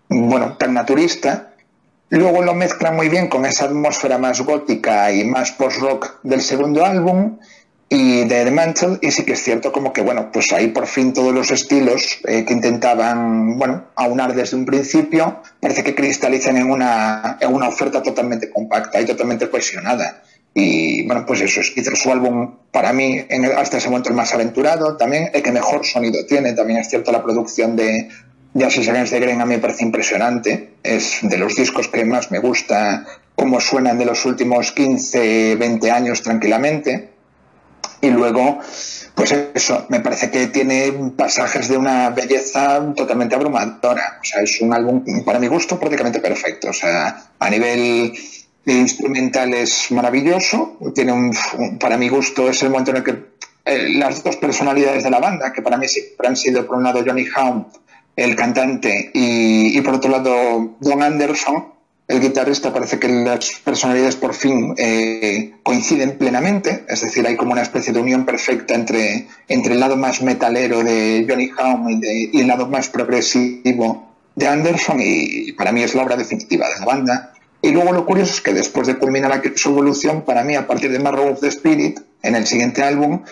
bueno, 0.09 0.57
tan 0.57 0.73
naturista. 0.73 1.54
Luego 2.09 2.43
lo 2.43 2.53
mezclan 2.53 2.95
muy 2.95 3.09
bien 3.09 3.27
con 3.27 3.45
esa 3.45 3.65
atmósfera 3.65 4.17
más 4.17 4.41
gótica 4.41 5.11
y 5.11 5.23
más 5.23 5.51
post-rock 5.51 6.19
del 6.23 6.41
segundo 6.41 6.85
álbum 6.85 7.37
y 7.89 8.25
de 8.25 8.45
The 8.45 8.51
Mantle, 8.51 8.97
y 9.01 9.11
sí 9.11 9.23
que 9.23 9.33
es 9.33 9.43
cierto 9.43 9.71
como 9.71 9.93
que, 9.93 10.01
bueno, 10.01 10.31
pues 10.31 10.51
ahí 10.53 10.67
por 10.67 10.87
fin 10.87 11.13
todos 11.13 11.33
los 11.33 11.51
estilos 11.51 12.19
eh, 12.27 12.43
que 12.45 12.53
intentaban, 12.53 13.57
bueno, 13.57 13.85
aunar 13.95 14.33
desde 14.33 14.57
un 14.57 14.65
principio, 14.65 15.41
parece 15.59 15.83
que 15.83 15.93
cristalizan 15.93 16.57
en 16.57 16.69
una, 16.69 17.37
en 17.39 17.53
una 17.53 17.67
oferta 17.67 18.01
totalmente 18.01 18.49
compacta 18.49 18.99
y 18.99 19.05
totalmente 19.05 19.49
cohesionada. 19.49 20.23
Y 20.53 21.05
bueno, 21.05 21.25
pues 21.25 21.41
eso 21.41 21.59
es 21.59 21.71
quizás 21.71 21.99
su 21.99 22.11
álbum 22.11 22.55
para 22.71 22.93
mí 22.93 23.23
en 23.29 23.45
hasta 23.45 23.77
ese 23.77 23.89
momento 23.89 24.09
el 24.09 24.15
más 24.15 24.33
aventurado, 24.33 24.95
también 24.95 25.29
el 25.33 25.43
que 25.43 25.51
mejor 25.51 25.85
sonido 25.85 26.25
tiene, 26.25 26.53
también 26.53 26.79
es 26.79 26.89
cierto 26.89 27.11
la 27.11 27.21
producción 27.21 27.75
de 27.75 28.09
Justice 28.57 28.89
Against 28.89 29.11
the 29.13 29.19
Grain 29.19 29.41
a 29.41 29.45
mí 29.45 29.55
me 29.55 29.59
parece 29.59 29.83
impresionante, 29.83 30.75
es 30.81 31.19
de 31.21 31.37
los 31.37 31.55
discos 31.55 31.89
que 31.89 32.05
más 32.05 32.31
me 32.31 32.39
gusta 32.39 33.05
cómo 33.35 33.59
suenan 33.59 33.97
de 33.97 34.05
los 34.05 34.25
últimos 34.25 34.71
15, 34.71 35.57
20 35.57 35.91
años 35.91 36.21
tranquilamente 36.21 37.15
y 38.05 38.11
luego, 38.11 38.59
pues 39.15 39.31
eso, 39.53 39.85
me 39.89 39.99
parece 39.99 40.29
que 40.29 40.47
tiene 40.47 40.93
pasajes 41.17 41.67
de 41.67 41.77
una 41.77 42.11
belleza 42.11 42.93
totalmente 42.95 43.35
abrumadora. 43.35 44.19
O 44.21 44.23
sea, 44.23 44.41
es 44.41 44.61
un 44.61 44.73
álbum, 44.73 45.03
para 45.25 45.39
mi 45.39 45.47
gusto, 45.47 45.79
prácticamente 45.79 46.19
perfecto. 46.19 46.69
O 46.69 46.73
sea, 46.73 47.29
a 47.39 47.49
nivel 47.49 48.13
instrumental 48.65 49.53
es 49.55 49.91
maravilloso. 49.91 50.77
Tiene 50.93 51.13
un, 51.13 51.35
para 51.79 51.97
mi 51.97 52.09
gusto, 52.09 52.49
es 52.49 52.61
el 52.61 52.69
momento 52.69 52.91
en 52.91 52.97
el 52.97 53.03
que 53.03 53.25
eh, 53.65 53.89
las 53.95 54.23
dos 54.23 54.35
personalidades 54.35 55.03
de 55.03 55.09
la 55.09 55.19
banda, 55.19 55.51
que 55.51 55.63
para 55.63 55.77
mí 55.77 55.87
siempre 55.87 56.27
han 56.27 56.35
sido, 56.35 56.65
por 56.67 56.77
un 56.77 56.83
lado, 56.83 57.03
Johnny 57.03 57.25
Howe, 57.35 57.65
el 58.15 58.35
cantante, 58.35 59.11
y, 59.13 59.77
y 59.77 59.81
por 59.81 59.95
otro 59.95 60.11
lado, 60.11 60.75
Don 60.79 61.03
Anderson, 61.03 61.75
el 62.07 62.21
guitarrista 62.21 62.71
parece 62.71 62.99
que 62.99 63.07
las 63.07 63.53
personalidades 63.63 64.15
por 64.15 64.35
fin 64.35 64.75
eh, 64.77 65.55
coinciden 65.63 66.17
plenamente, 66.19 66.85
es 66.87 67.01
decir, 67.01 67.25
hay 67.25 67.35
como 67.35 67.53
una 67.53 67.63
especie 67.63 67.93
de 67.93 67.99
unión 67.99 68.25
perfecta 68.25 68.75
entre, 68.75 69.27
entre 69.47 69.73
el 69.73 69.79
lado 69.79 69.97
más 69.97 70.21
metalero 70.21 70.83
de 70.83 71.25
Johnny 71.27 71.49
Home 71.57 71.99
y, 72.03 72.39
el 72.39 72.47
lado 72.47 72.67
más 72.67 72.89
progresivo 72.89 74.07
de 74.35 74.47
Anderson 74.47 74.97
y 74.99 75.53
para 75.53 75.71
mí 75.71 75.81
es 75.81 75.95
la 75.95 76.03
obra 76.03 76.15
definitiva 76.15 76.67
de 76.69 76.79
la 76.79 76.85
banda. 76.85 77.33
Y 77.63 77.71
luego 77.71 77.93
lo 77.93 78.05
curioso 78.05 78.33
es 78.33 78.41
que 78.41 78.53
después 78.53 78.85
de 78.85 78.97
culminar 78.97 79.41
su 79.55 79.69
evolución, 79.69 80.23
para 80.23 80.43
mí 80.43 80.55
a 80.55 80.67
partir 80.67 80.91
de 80.91 80.99
Marrow 80.99 81.31
of 81.31 81.39
the 81.39 81.47
Spirit, 81.47 81.99
en 82.21 82.35
el 82.35 82.45
siguiente 82.45 82.83
álbum, 82.83 83.23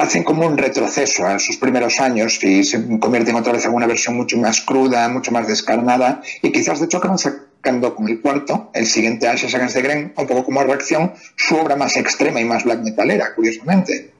hacen 0.00 0.24
como 0.24 0.46
un 0.46 0.56
retroceso 0.56 1.26
a 1.26 1.38
sus 1.38 1.58
primeros 1.58 2.00
años 2.00 2.42
y 2.42 2.64
se 2.64 2.98
convierten 2.98 3.36
otra 3.36 3.52
vez 3.52 3.66
en 3.66 3.74
una 3.74 3.86
versión 3.86 4.16
mucho 4.16 4.38
más 4.38 4.62
cruda, 4.62 5.08
mucho 5.10 5.30
más 5.30 5.46
descarnada 5.46 6.22
y 6.42 6.50
quizás 6.50 6.80
de 6.80 6.86
hecho 6.86 6.98
acaban 6.98 7.18
sacando 7.18 7.94
con 7.94 8.08
el 8.08 8.20
cuarto, 8.20 8.70
el 8.72 8.86
siguiente 8.86 9.28
Ashes 9.28 9.54
Against 9.54 9.76
the 9.76 9.82
Grain, 9.82 10.12
un 10.16 10.26
poco 10.26 10.44
como 10.44 10.62
reacción, 10.62 11.12
su 11.36 11.56
obra 11.56 11.76
más 11.76 11.96
extrema 11.98 12.40
y 12.40 12.46
más 12.46 12.64
black 12.64 12.80
metalera, 12.82 13.34
curiosamente. 13.34 14.12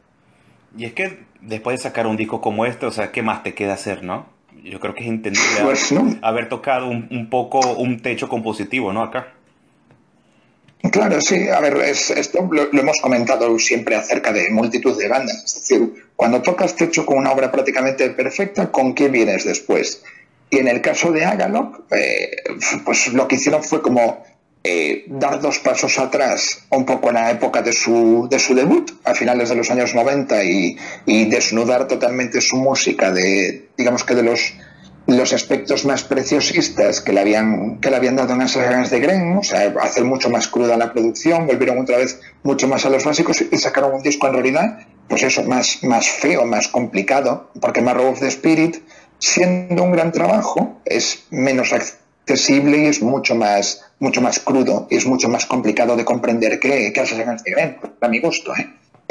Y 0.77 0.85
es 0.85 0.93
que 0.93 1.21
después 1.41 1.79
de 1.79 1.83
sacar 1.83 2.07
un 2.07 2.19
disco 2.19 2.43
como 2.43 2.67
este, 2.67 2.85
o 2.85 2.91
sea, 2.91 3.11
¿qué 3.11 3.23
más 3.23 3.43
te 3.43 3.55
queda 3.55 3.73
hacer, 3.73 4.03
no? 4.03 4.27
Yo 4.63 4.79
creo 4.81 4.95
que 4.95 5.05
es 5.05 5.09
entendible 5.09 5.63
pues, 5.63 5.95
haber 6.21 6.51
tocado 6.51 6.89
un, 6.89 7.09
un 7.11 7.31
poco 7.31 7.59
un 7.73 8.01
techo 8.01 8.29
compositivo, 8.29 8.93
¿no? 8.93 9.03
Acá. 9.03 9.33
Claro, 10.89 11.21
sí. 11.21 11.49
A 11.49 11.61
ver, 11.61 11.79
esto 11.79 12.49
lo, 12.51 12.71
hemos 12.73 13.01
comentado 13.01 13.59
siempre 13.59 13.97
acerca 13.97 14.33
de 14.33 14.51
multitud 14.51 14.97
de 14.99 15.09
bandas. 15.09 15.45
Es 15.45 15.55
decir, 15.55 16.07
cuando 16.17 16.41
tocas 16.41 16.75
techo 16.75 17.05
con 17.05 17.19
una 17.19 17.33
obra 17.33 17.53
prácticamente 17.53 18.09
perfecta, 18.11 18.71
¿con 18.73 18.95
qué 18.95 19.09
vienes 19.09 19.45
después? 19.45 20.03
Y 20.49 20.59
en 20.59 20.69
el 20.69 20.81
caso 20.81 21.13
de 21.13 21.25
Agalok, 21.25 21.93
eh, 21.93 22.31
pues 22.85 23.13
lo 23.13 23.29
que 23.29 23.37
hicieron 23.37 23.63
fue 23.63 23.83
como 23.83 24.25
eh, 24.65 25.05
dar 25.07 25.41
dos 25.41 25.59
pasos 25.59 25.99
atrás 25.99 26.65
un 26.71 26.85
poco 26.85 27.09
en 27.09 27.15
la 27.15 27.31
época 27.31 27.63
de 27.63 27.73
su, 27.73 28.27
de 28.31 28.39
su 28.39 28.55
debut, 28.55 28.91
a 29.05 29.15
finales 29.15 29.51
de 29.51 29.57
los 29.57 29.71
años 29.71 29.95
90, 29.95 30.45
y, 30.45 30.77
y 31.07 31.25
desnudar 31.27 31.87
totalmente 31.89 32.41
su 32.41 32.57
música 32.57 33.13
de, 33.13 33.69
digamos 33.77 34.03
que 34.05 34.15
de 34.15 34.23
los 34.23 34.55
los 35.17 35.33
aspectos 35.33 35.85
más 35.85 36.05
preciosistas 36.05 37.01
que 37.01 37.13
le 37.13 37.21
habían, 37.21 37.81
que 37.81 37.91
le 37.91 37.97
habían 37.97 38.17
dado 38.17 38.35
en 38.35 38.43
esas 38.43 38.65
ganas 38.65 38.91
de 38.91 39.01
Gren, 39.01 39.37
o 39.39 39.43
sea, 39.43 39.73
hacer 39.81 40.05
mucho 40.05 40.31
más 40.31 40.49
cruda 40.49 40.77
la 40.77 40.93
producción, 40.93 41.47
volvieron 41.47 41.79
otra 41.79 41.99
vez 41.99 42.21
mucho 42.43 42.69
más 42.69 42.85
a 42.85 42.91
los 42.91 43.05
básicos 43.05 43.43
y 43.43 43.57
sacaron 43.59 43.95
un 43.95 44.03
disco 44.03 44.27
en 44.27 44.35
realidad, 44.35 44.79
pues 45.09 45.23
eso, 45.23 45.43
más, 45.45 45.83
más 45.83 46.09
feo, 46.09 46.45
más 46.45 46.69
complicado, 46.69 47.51
porque 47.61 47.83
Marrow 47.83 48.13
of 48.13 48.21
the 48.21 48.29
Spirit, 48.29 48.77
siendo 49.19 49.83
un 49.83 49.93
gran 49.93 50.13
trabajo, 50.13 50.81
es 50.85 51.25
menos 51.31 51.73
accesible 51.73 52.79
y 52.79 52.87
es 52.87 53.03
mucho 53.03 53.35
más, 53.35 53.83
mucho 53.99 54.21
más 54.21 54.39
crudo 54.39 54.87
y 54.91 54.97
es 54.97 55.07
mucho 55.07 55.29
más 55.29 55.47
complicado 55.47 55.97
de 55.97 56.05
comprender 56.05 56.61
que, 56.61 56.93
que 56.93 57.05
ganas 57.17 57.43
de 57.45 57.51
Gren, 57.51 57.77
a 58.01 58.09
mi 58.09 58.21
gusto, 58.21 58.53
¿eh? 58.57 58.67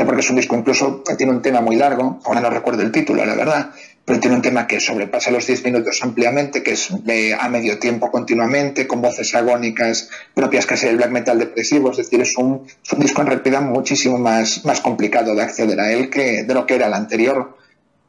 porque 0.05 0.21
es 0.21 0.29
un 0.29 0.37
disco 0.37 0.55
incluso 0.55 1.03
tiene 1.17 1.33
un 1.33 1.41
tema 1.41 1.61
muy 1.61 1.75
largo, 1.75 2.19
ahora 2.25 2.41
no 2.41 2.49
recuerdo 2.49 2.81
el 2.81 2.91
título, 2.91 3.25
la 3.25 3.35
verdad, 3.35 3.71
pero 4.09 4.19
tiene 4.19 4.37
un 4.37 4.41
tema 4.41 4.65
que 4.65 4.79
sobrepasa 4.79 5.29
los 5.29 5.45
10 5.45 5.65
minutos 5.65 5.99
ampliamente, 6.01 6.63
que 6.63 6.71
es 6.71 6.89
a 6.89 7.47
medio 7.47 7.77
tiempo 7.77 8.09
continuamente, 8.09 8.87
con 8.87 9.03
voces 9.03 9.35
agónicas 9.35 10.09
propias 10.33 10.65
casi 10.65 10.87
del 10.87 10.97
black 10.97 11.11
metal 11.11 11.37
depresivo, 11.37 11.91
es 11.91 11.97
decir, 11.97 12.19
es 12.19 12.35
un, 12.35 12.65
disco 12.97 13.21
en 13.21 13.27
realidad 13.27 13.61
muchísimo 13.61 14.17
más, 14.17 14.65
más 14.65 14.81
complicado 14.81 15.35
de 15.35 15.43
acceder 15.43 15.79
a 15.79 15.91
él 15.91 16.09
que 16.09 16.43
de 16.43 16.53
lo 16.55 16.65
que 16.65 16.73
era 16.73 16.87
el 16.87 16.95
anterior. 16.95 17.55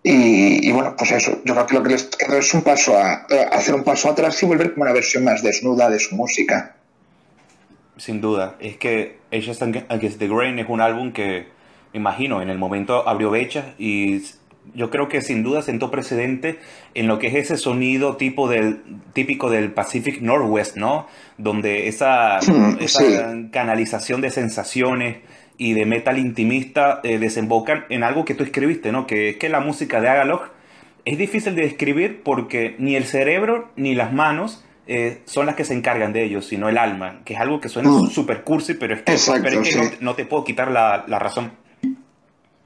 Y, 0.03 0.73
bueno, 0.73 0.95
pues 0.97 1.11
eso, 1.11 1.43
yo 1.45 1.53
creo 1.53 1.67
que 1.67 1.75
lo 1.75 1.83
que 1.83 1.91
les 1.91 2.05
queda 2.05 2.39
es 2.39 2.55
un 2.55 2.63
paso 2.63 2.97
a, 2.97 3.27
hacer 3.53 3.75
un 3.75 3.85
paso 3.85 4.09
atrás 4.09 4.43
y 4.43 4.47
volver 4.47 4.73
como 4.73 4.85
una 4.85 4.95
versión 4.95 5.23
más 5.25 5.43
desnuda 5.43 5.91
de 5.91 5.99
su 5.99 6.15
música. 6.15 6.77
Sin 7.99 8.23
duda, 8.23 8.57
es 8.59 8.79
que 8.79 9.19
Ages 9.31 9.61
Against 9.61 10.19
the 10.19 10.29
Grain 10.29 10.59
es 10.61 10.67
un 10.67 10.81
álbum 10.81 11.13
que, 11.13 11.49
imagino, 11.93 12.41
en 12.41 12.49
el 12.49 12.57
momento 12.57 13.07
abrió 13.07 13.31
fechas 13.31 13.67
y 13.79 14.23
yo 14.75 14.91
creo 14.91 15.09
que 15.09 15.21
sin 15.21 15.43
duda 15.43 15.63
sentó 15.63 15.91
precedente 15.91 16.59
en 16.95 17.07
lo 17.07 17.19
que 17.19 17.29
es 17.29 17.35
ese 17.35 17.57
sonido 17.57 18.17
tipo 18.17 18.49
del, 18.49 18.83
típico 19.13 19.51
del 19.51 19.73
Pacific 19.73 20.21
Northwest, 20.21 20.77
¿no? 20.77 21.07
Donde 21.39 21.89
esa, 21.89 22.39
canalización 23.53 24.21
de 24.21 24.31
sensaciones 24.31 25.19
y 25.59 25.75
de 25.75 25.87
metal 25.87 26.19
intimista 26.19 27.01
eh, 27.03 27.19
desembocan 27.19 27.85
en 27.91 28.03
algo 28.03 28.25
que 28.25 28.35
tú 28.35 28.45
escribiste, 28.45 28.93
¿no? 28.93 29.07
Que 29.07 29.31
es 29.31 29.37
que 29.37 29.49
la 29.49 29.61
música 29.61 30.01
de 30.01 30.09
Agalog 30.09 30.43
es 31.05 31.19
difícil 31.19 31.55
de 31.55 31.63
describir 31.63 32.23
porque 32.23 32.77
ni 32.79 32.97
el 32.97 33.05
cerebro 33.05 33.71
ni 33.77 33.95
las 33.95 34.13
manos 34.13 34.65
eh, 34.87 35.21
son 35.25 35.47
las 35.47 35.55
que 35.55 35.65
se 35.65 35.75
encargan 35.75 36.13
de 36.13 36.25
ello, 36.25 36.43
sino 36.43 36.69
el 36.69 36.79
alma, 36.79 37.21
que 37.25 37.35
es 37.35 37.41
algo 37.41 37.61
que 37.61 37.69
suena 37.69 37.91
mm. 37.91 38.09
súper 38.09 38.43
cursi, 38.43 38.75
pero 38.75 38.95
es 38.95 39.03
que, 39.03 39.97
no, 40.01 40.15
te 40.15 40.25
puedo 40.25 40.45
quitar 40.45 40.71
la, 40.71 41.05
la 41.07 41.19
razón. 41.19 41.53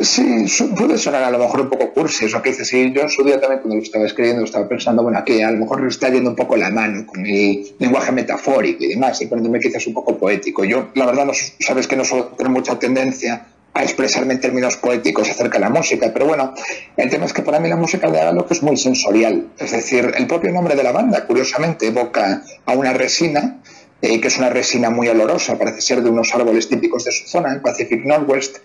Sí, 0.04 0.46
puede 0.76 0.99
sonar 0.99 1.23
a 1.23 1.30
lo 1.30 1.38
mejor 1.38 1.62
un 1.62 1.70
poco 1.70 1.92
cursi, 1.92 2.26
eso 2.26 2.42
que 2.42 2.50
dices. 2.50 2.68
Sí, 2.68 2.92
yo 2.92 3.02
en 3.02 3.08
su 3.08 3.25
día 3.25 3.40
también 3.40 3.61
cuando 3.61 3.76
lo 3.76 3.82
estaba 3.82 4.04
escribiendo 4.04 4.44
estaba 4.44 4.68
pensando, 4.68 5.02
bueno, 5.02 5.23
que 5.25 5.42
a 5.42 5.50
lo 5.50 5.58
mejor 5.58 5.80
le 5.80 5.88
está 5.88 6.11
yendo 6.11 6.30
un 6.30 6.37
poco 6.37 6.56
la 6.56 6.70
mano 6.70 7.06
con 7.06 7.25
el 7.25 7.75
lenguaje 7.78 8.12
metafórico 8.12 8.84
y 8.84 8.88
demás, 8.88 9.20
y 9.23 9.26
poniéndome 9.26 9.61
quizás 9.61 9.87
un 9.87 9.94
poco 9.94 10.18
poético. 10.18 10.64
Yo, 10.64 10.90
la 10.94 11.06
verdad, 11.06 11.25
no, 11.25 11.32
sabes 11.61 11.88
que 11.88 11.96
no 11.96 12.04
suelo 12.04 12.30
mucha 12.49 12.78
tendencia 12.78 13.46
a 13.73 13.82
expresarme 13.82 14.34
en 14.34 14.40
términos 14.40 14.76
poéticos 14.76 15.28
acerca 15.30 15.58
de 15.58 15.64
la 15.64 15.70
música, 15.70 16.11
pero 16.12 16.26
bueno, 16.26 16.54
el 16.96 17.11
tema 17.11 17.25
es 17.25 17.32
que 17.32 17.42
para 17.42 17.58
mí 17.58 17.68
la 17.68 17.76
música 17.76 18.11
de 18.11 18.20
Alok 18.20 18.52
es 18.52 18.62
muy 18.62 18.76
sensorial. 18.76 19.49
Es 19.58 19.73
decir, 19.73 20.12
el 20.16 20.26
propio 20.26 20.52
nombre 20.52 20.76
de 20.76 20.82
la 20.82 20.92
banda, 20.92 21.26
curiosamente, 21.26 21.87
evoca 21.87 22.42
a 22.66 22.73
una 22.75 22.92
resina, 22.92 23.62
eh, 24.02 24.20
que 24.20 24.28
es 24.28 24.38
una 24.38 24.50
resina 24.50 24.90
muy 24.90 25.08
olorosa, 25.08 25.58
parece 25.58 25.80
ser 25.80 26.02
de 26.02 26.11
unos 26.11 26.34
árboles 26.34 26.68
típicos 26.68 27.04
de 27.04 27.12
su 27.12 27.26
zona, 27.26 27.52
en 27.52 27.62
Pacific 27.62 28.04
Northwest, 28.04 28.58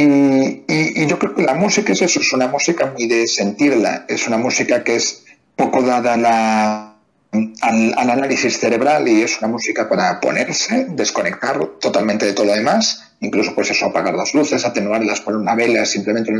y, 0.00 1.06
yo 1.06 1.18
creo 1.18 1.34
que 1.34 1.42
la 1.42 1.54
música 1.54 1.92
es 1.92 2.02
eso, 2.02 2.20
es 2.20 2.32
una 2.32 2.46
música 2.46 2.86
muy 2.86 3.06
de 3.06 3.26
sentirla, 3.26 4.04
es 4.08 4.26
una 4.26 4.38
música 4.38 4.84
que 4.84 4.96
es 4.96 5.24
poco 5.56 5.82
dada 5.82 6.14
al, 7.60 7.94
análisis 7.98 8.58
cerebral 8.58 9.08
y 9.08 9.22
es 9.22 9.38
una 9.38 9.48
música 9.48 9.88
para 9.88 10.20
ponerse, 10.20 10.86
desconectar 10.90 11.58
totalmente 11.80 12.26
de 12.26 12.32
todo 12.32 12.46
lo 12.46 12.54
demás, 12.54 13.12
incluso 13.20 13.54
pues 13.54 13.70
eso, 13.70 13.86
apagar 13.86 14.14
las 14.14 14.34
luces, 14.34 14.64
atenuarlas, 14.64 15.20
poner 15.20 15.40
una 15.40 15.54
vela, 15.54 15.84
simplemente 15.84 16.32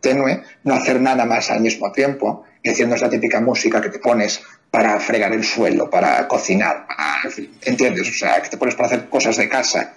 tenue, 0.00 0.42
no 0.64 0.74
hacer 0.74 1.00
nada 1.00 1.26
más 1.26 1.50
al 1.50 1.60
mismo 1.60 1.92
tiempo, 1.92 2.44
y 2.62 2.70
haciendo 2.70 2.96
esa 2.96 3.08
típica 3.08 3.40
música 3.40 3.80
que 3.80 3.88
te 3.88 3.98
pones 3.98 4.40
para 4.70 5.00
fregar 5.00 5.32
el 5.32 5.44
suelo, 5.44 5.90
para 5.90 6.28
cocinar, 6.28 6.86
¿entiendes? 7.62 8.08
O 8.08 8.12
sea, 8.12 8.40
que 8.42 8.50
te 8.50 8.56
pones 8.56 8.74
para 8.74 8.86
hacer 8.86 9.08
cosas 9.08 9.36
de 9.36 9.48
casa. 9.48 9.94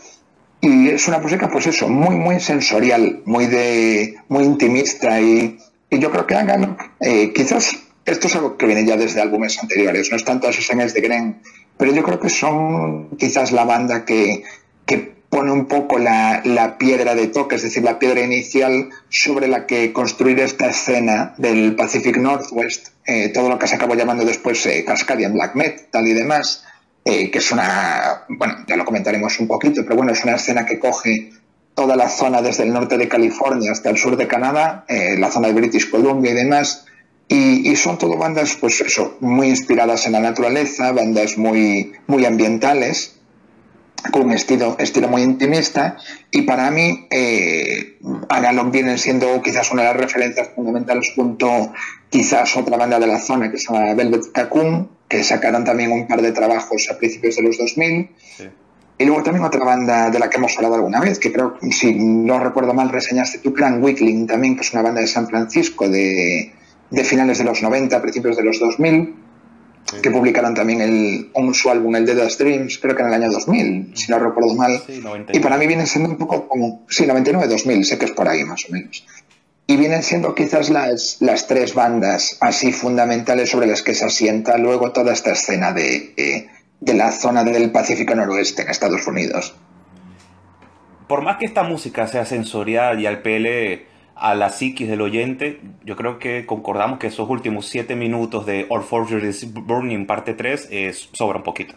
Y 0.64 0.88
es 0.88 1.10
una 1.10 1.18
música, 1.20 1.50
pues 1.50 1.68
eso, 1.68 1.90
muy, 1.90 2.16
muy 2.16 2.40
sensorial, 2.40 3.22
muy 3.26 3.48
de, 3.48 4.16
muy 4.30 4.46
intimista 4.46 5.20
y, 5.20 5.60
yo 5.92 6.10
creo 6.10 6.26
que 6.26 6.36
hagan, 6.36 6.78
eh, 7.02 7.34
quizás 7.36 7.76
esto 8.06 8.28
es 8.28 8.36
algo 8.38 8.56
que 8.56 8.66
viene 8.66 8.86
ya 8.86 8.96
desde 8.96 9.20
álbumes 9.20 9.60
anteriores, 9.60 10.10
no 10.10 10.16
es 10.16 10.24
tanto 10.24 10.48
Assassins 10.48 10.94
de 10.94 11.02
Gren, 11.02 11.42
pero 11.78 11.94
yo 11.94 12.02
creo 12.02 12.18
que 12.18 12.30
son 12.30 13.10
quizás 13.18 13.52
la 13.52 13.66
banda 13.66 14.06
que, 14.06 14.44
que 14.86 15.14
pone 15.30 15.52
un 15.52 15.66
poco 15.66 16.00
la, 16.00 16.42
la, 16.46 16.78
piedra 16.78 17.14
de 17.14 17.28
toque, 17.28 17.56
es 17.56 17.64
decir, 17.64 17.84
la 17.84 18.00
piedra 18.00 18.22
inicial 18.22 18.90
sobre 19.10 19.50
la 19.50 19.68
que 19.68 19.92
construir 19.92 20.40
esta 20.40 20.68
escena 20.68 21.36
del 21.38 21.76
Pacific 21.76 22.16
Northwest, 22.16 22.88
eh, 23.06 23.28
todo 23.34 23.50
lo 23.50 23.60
que 23.60 23.68
se 23.68 23.76
acabó 23.76 23.96
llamando 23.96 24.24
después 24.24 24.66
eh, 24.66 24.86
Cascadian 24.86 25.34
Black 25.34 25.56
Metal 25.56 26.08
y 26.08 26.14
demás, 26.14 26.64
eh, 27.06 27.30
que 27.32 27.40
es 27.40 27.52
una, 27.52 28.24
bueno, 28.30 28.58
ya 28.68 28.76
lo 28.76 28.86
comentaremos 28.86 29.40
un 29.40 29.48
poquito, 29.48 29.84
pero 29.84 29.96
bueno, 29.96 30.12
es 30.12 30.24
una 30.24 30.36
escena 30.36 30.66
que 30.66 30.80
coge 30.80 31.32
toda 31.76 31.96
la 31.96 32.10
zona 32.10 32.42
desde 32.42 32.64
el 32.64 32.74
norte 32.74 32.98
de 32.98 33.08
California 33.08 33.72
hasta 33.72 33.90
el 33.90 33.98
sur 33.98 34.16
de 34.16 34.28
Canadá, 34.28 34.86
la 34.88 35.32
zona 35.32 35.48
de 35.48 35.54
British 35.56 35.90
Columbia 35.90 36.32
y 36.32 36.36
demás, 36.36 36.86
y, 37.28 37.68
y, 37.68 37.76
son 37.76 37.98
todo 37.98 38.16
bandas, 38.16 38.56
pues 38.62 38.80
eso, 38.82 39.18
muy 39.22 39.48
inspiradas 39.48 40.06
en 40.06 40.12
la 40.12 40.20
naturaleza, 40.20 40.92
bandas 40.92 41.36
muy, 41.38 41.94
muy 42.06 42.26
ambientales, 42.26 43.16
con 44.12 44.24
un 44.24 44.34
estilo, 44.34 44.76
estilo 44.80 45.08
muy 45.08 45.22
intimista 45.22 45.98
y 46.32 46.42
para 46.42 46.70
mí 46.72 47.08
eh, 47.10 48.00
Analog 48.30 48.72
viene 48.72 48.98
siendo 48.98 49.42
quizás 49.42 49.72
una 49.72 49.84
de 49.84 49.88
las 49.90 49.98
referencias 49.98 50.50
fundamentales 50.56 51.12
junto 51.16 51.72
quizás 52.10 52.56
otra 52.58 52.78
banda 52.78 53.00
de 53.00 53.08
la 53.08 53.20
zona 53.20 53.52
que 53.52 53.58
se 53.58 53.72
llama 53.72 53.94
Velvet 53.94 54.32
Cocoon 54.34 54.90
que 55.14 55.24
sacaron 55.24 55.64
también 55.64 55.92
un 55.92 56.08
par 56.08 56.24
de 56.24 56.32
trabajos 56.32 56.90
a 56.90 56.98
principios 56.98 57.36
de 57.36 57.44
los 57.44 57.60
2000 57.60 58.10
y 58.98 59.06
luego 59.06 59.22
también 59.22 59.46
otra 59.46 59.64
banda 59.64 60.10
de 60.10 60.18
la 60.18 60.28
que 60.28 60.38
hemos 60.38 60.58
hablado 60.58 60.74
alguna 60.74 61.00
vez 61.02 61.20
que 61.20 61.32
creo, 61.32 61.60
si 61.70 61.94
no 61.94 62.40
recuerdo 62.40 62.74
mal 62.74 62.90
reseñaste 62.90 63.38
tu 63.38 63.54
Clan 63.54 63.84
Weekling 63.84 64.26
también 64.26 64.56
que 64.56 64.62
es 64.62 64.74
una 64.74 64.82
banda 64.82 65.02
de 65.02 65.08
San 65.08 65.28
Francisco 65.28 65.88
de, 65.88 66.52
de 66.90 67.04
finales 67.04 67.38
de 67.38 67.44
los 67.44 67.62
90, 67.62 68.02
principios 68.02 68.36
de 68.38 68.44
los 68.44 68.60
2000 68.60 69.14
que 70.02 70.10
publicaron 70.10 70.56
también 70.56 70.82
el, 70.82 71.30
un, 71.36 71.54
su 71.54 71.70
álbum, 71.70 71.96
el 71.96 72.08
Dead 72.08 72.28
Dreams, 72.36 72.80
creo 72.80 72.96
que 72.96 73.04
en 73.04 73.10
el 73.10 73.14
año 73.14 73.30
2000, 73.30 73.92
si 73.94 74.12
no 74.12 74.18
recuerdo 74.18 74.56
mal. 74.56 74.82
y 75.32 75.40
para 75.40 75.58
mí 75.58 75.68
vienen 75.68 75.86
siendo 75.86 76.10
un 76.10 76.18
poco 76.18 76.48
como, 76.48 76.84
sí, 76.90 77.06
99-2000, 77.06 77.84
sé 77.84 78.00
que 78.00 78.06
es 78.06 78.12
por 78.12 78.28
ahí 78.28 78.44
más 78.44 78.66
o 78.68 78.72
menos. 78.72 79.06
Y 79.66 79.78
vienen 79.78 80.04
siendo 80.04 80.36
quizás 80.36 80.70
las, 80.70 81.18
las 81.22 81.48
tres 81.48 81.74
bandas 81.74 82.38
así 82.42 82.74
fundamentales 82.74 83.50
sobre 83.50 83.68
las 83.68 83.82
que 83.82 83.94
se 83.94 84.06
asienta 84.06 84.58
luego 84.58 84.92
toda 84.92 85.14
esta 85.14 85.32
escena 85.32 85.72
de, 85.72 86.50
de 86.80 86.94
la 86.94 87.12
zona 87.12 87.44
del 87.44 87.72
Pacífico 87.72 88.14
Noroeste 88.14 88.64
en 88.64 88.70
Estados 88.70 89.08
Unidos. 89.08 89.56
Por 91.08 91.22
más 91.22 91.38
que 91.38 91.46
esta 91.46 91.64
música 91.64 92.08
sea 92.08 92.26
sensorial 92.26 93.00
y 93.00 93.06
al 93.06 93.22
PL 93.22 93.86
a 94.16 94.36
la 94.36 94.50
psiquis 94.50 94.88
del 94.88 95.02
oyente, 95.02 95.60
yo 95.84 95.96
creo 95.96 96.20
que 96.20 96.46
concordamos 96.46 97.00
que 97.00 97.08
esos 97.08 97.30
últimos 97.30 97.68
siete 97.68 97.96
minutos 97.96 98.46
de 98.46 98.66
Our 98.70 98.84
Forger 98.84 99.24
is 99.24 99.52
Burning 99.52 100.06
parte 100.06 100.34
3 100.34 100.68
es, 100.72 101.10
sobra 101.14 101.38
un 101.38 101.44
poquito. 101.44 101.76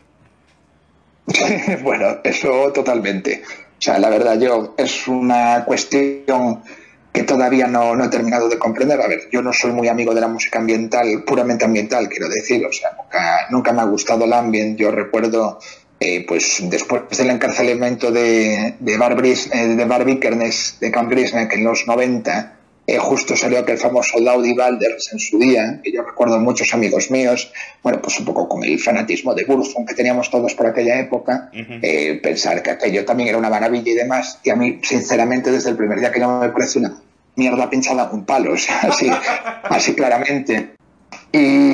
bueno, 1.83 2.19
eso 2.25 2.73
totalmente. 2.73 3.43
O 3.45 3.83
sea, 3.83 3.99
la 3.99 4.11
verdad, 4.11 4.39
yo 4.39 4.75
es 4.79 5.09
una 5.09 5.65
cuestión 5.65 6.63
que 7.17 7.23
todavía 7.23 7.67
no, 7.67 7.97
no, 7.97 8.05
he 8.05 8.09
terminado 8.09 8.47
de 8.51 8.59
comprender. 8.59 9.01
A 9.01 9.09
ver, 9.09 9.31
yo 9.33 9.41
no 9.41 9.51
soy 9.51 9.73
muy 9.73 9.89
amigo 9.89 10.15
de 10.15 10.21
la 10.21 10.29
música 10.29 10.59
ambiental, 10.59 11.25
puramente 11.27 11.65
ambiental, 11.65 12.11
quiero 12.11 12.29
decir. 12.29 12.67
O 12.67 12.73
sea, 12.73 12.91
nunca, 12.95 13.47
nunca 13.49 13.73
me 13.73 13.81
ha 13.81 13.85
gustado 13.85 14.27
el 14.27 14.35
ambiente. 14.35 14.83
Yo 14.83 14.91
recuerdo 14.91 15.59
eh, 15.99 16.27
pues 16.29 16.59
después 16.65 17.09
del 17.17 17.31
encarcelamiento 17.31 18.11
de, 18.11 18.75
de, 18.79 18.99
Bar, 18.99 19.17
eh, 19.25 19.67
de 19.67 19.85
Bar 19.87 20.05
de 20.05 20.91
Camp 20.93 21.11
Grisneck 21.11 21.55
en 21.55 21.65
los 21.65 21.87
90, 21.87 22.56
eh, 22.87 22.99
justo 22.99 23.37
salió 23.37 23.59
aquel 23.59 23.79
famoso 23.79 24.19
Laudi 24.21 24.55
Balders 24.55 25.13
en 25.13 25.19
su 25.19 25.39
día, 25.39 25.81
que 25.83 25.93
yo 25.93 26.03
recuerdo 26.03 26.39
muchos 26.39 26.73
amigos 26.75 27.11
míos, 27.11 27.53
bueno, 27.83 28.01
pues 28.01 28.19
un 28.19 28.25
poco 28.25 28.49
con 28.49 28.63
el 28.65 28.79
fanatismo 28.79 29.35
de 29.35 29.45
Burzum 29.45 29.85
que 29.85 29.95
teníamos 29.95 30.31
todos 30.31 30.55
por 30.55 30.67
aquella 30.67 31.01
época, 31.01 31.51
pensar 32.23 32.63
que 32.63 32.71
aquello 32.71 33.05
también 33.05 33.31
era 33.31 33.39
una 33.39 33.51
maravilla 33.51 33.93
y 33.93 33.95
demás, 33.95 34.39
y 34.45 34.51
a 34.51 34.57
mí, 34.57 34.79
sinceramente, 34.83 35.51
desde 35.51 35.71
el 35.71 35.77
primer 35.77 35.99
día 35.99 36.13
que 36.13 36.21
no 36.21 36.41
me 36.41 36.49
parece 36.51 36.79
una 36.79 36.97
mierda 37.37 37.71
pinchada 37.71 38.11
un 38.11 38.25
palo, 38.25 38.53
o 38.53 38.57
sea, 38.57 38.81
así, 38.83 39.11
así 39.65 39.95
claramente. 39.95 40.77
Y 41.33 41.66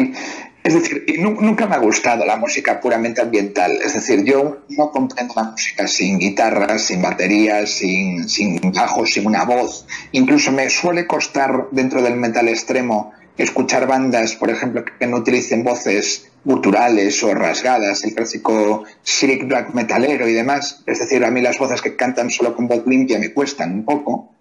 es 0.74 0.82
decir, 0.82 1.20
nunca 1.20 1.66
me 1.66 1.74
ha 1.74 1.78
gustado 1.78 2.24
la 2.24 2.36
música 2.36 2.80
puramente 2.80 3.20
ambiental. 3.20 3.72
Es 3.84 3.94
decir, 3.94 4.24
yo 4.24 4.62
no 4.70 4.90
comprendo 4.90 5.34
la 5.36 5.44
música 5.44 5.86
sin 5.86 6.18
guitarras, 6.18 6.82
sin 6.82 7.02
baterías, 7.02 7.70
sin, 7.70 8.28
sin 8.28 8.58
bajos, 8.72 9.10
sin 9.10 9.26
una 9.26 9.44
voz. 9.44 9.86
Incluso 10.12 10.50
me 10.52 10.70
suele 10.70 11.06
costar 11.06 11.68
dentro 11.72 12.02
del 12.02 12.16
metal 12.16 12.48
extremo 12.48 13.12
escuchar 13.36 13.86
bandas, 13.86 14.34
por 14.34 14.50
ejemplo, 14.50 14.84
que 14.84 15.06
no 15.06 15.18
utilicen 15.18 15.64
voces 15.64 16.28
guturales 16.44 17.22
o 17.22 17.34
rasgadas, 17.34 18.04
el 18.04 18.14
clásico 18.14 18.84
shriek 19.04 19.46
black 19.46 19.74
metalero 19.74 20.28
y 20.28 20.32
demás. 20.32 20.82
Es 20.86 20.98
decir, 21.00 21.24
a 21.24 21.30
mí 21.30 21.40
las 21.40 21.58
voces 21.58 21.80
que 21.82 21.96
cantan 21.96 22.30
solo 22.30 22.54
con 22.54 22.68
voz 22.68 22.86
limpia 22.86 23.18
me 23.18 23.32
cuestan 23.32 23.72
un 23.72 23.84
poco. 23.84 24.31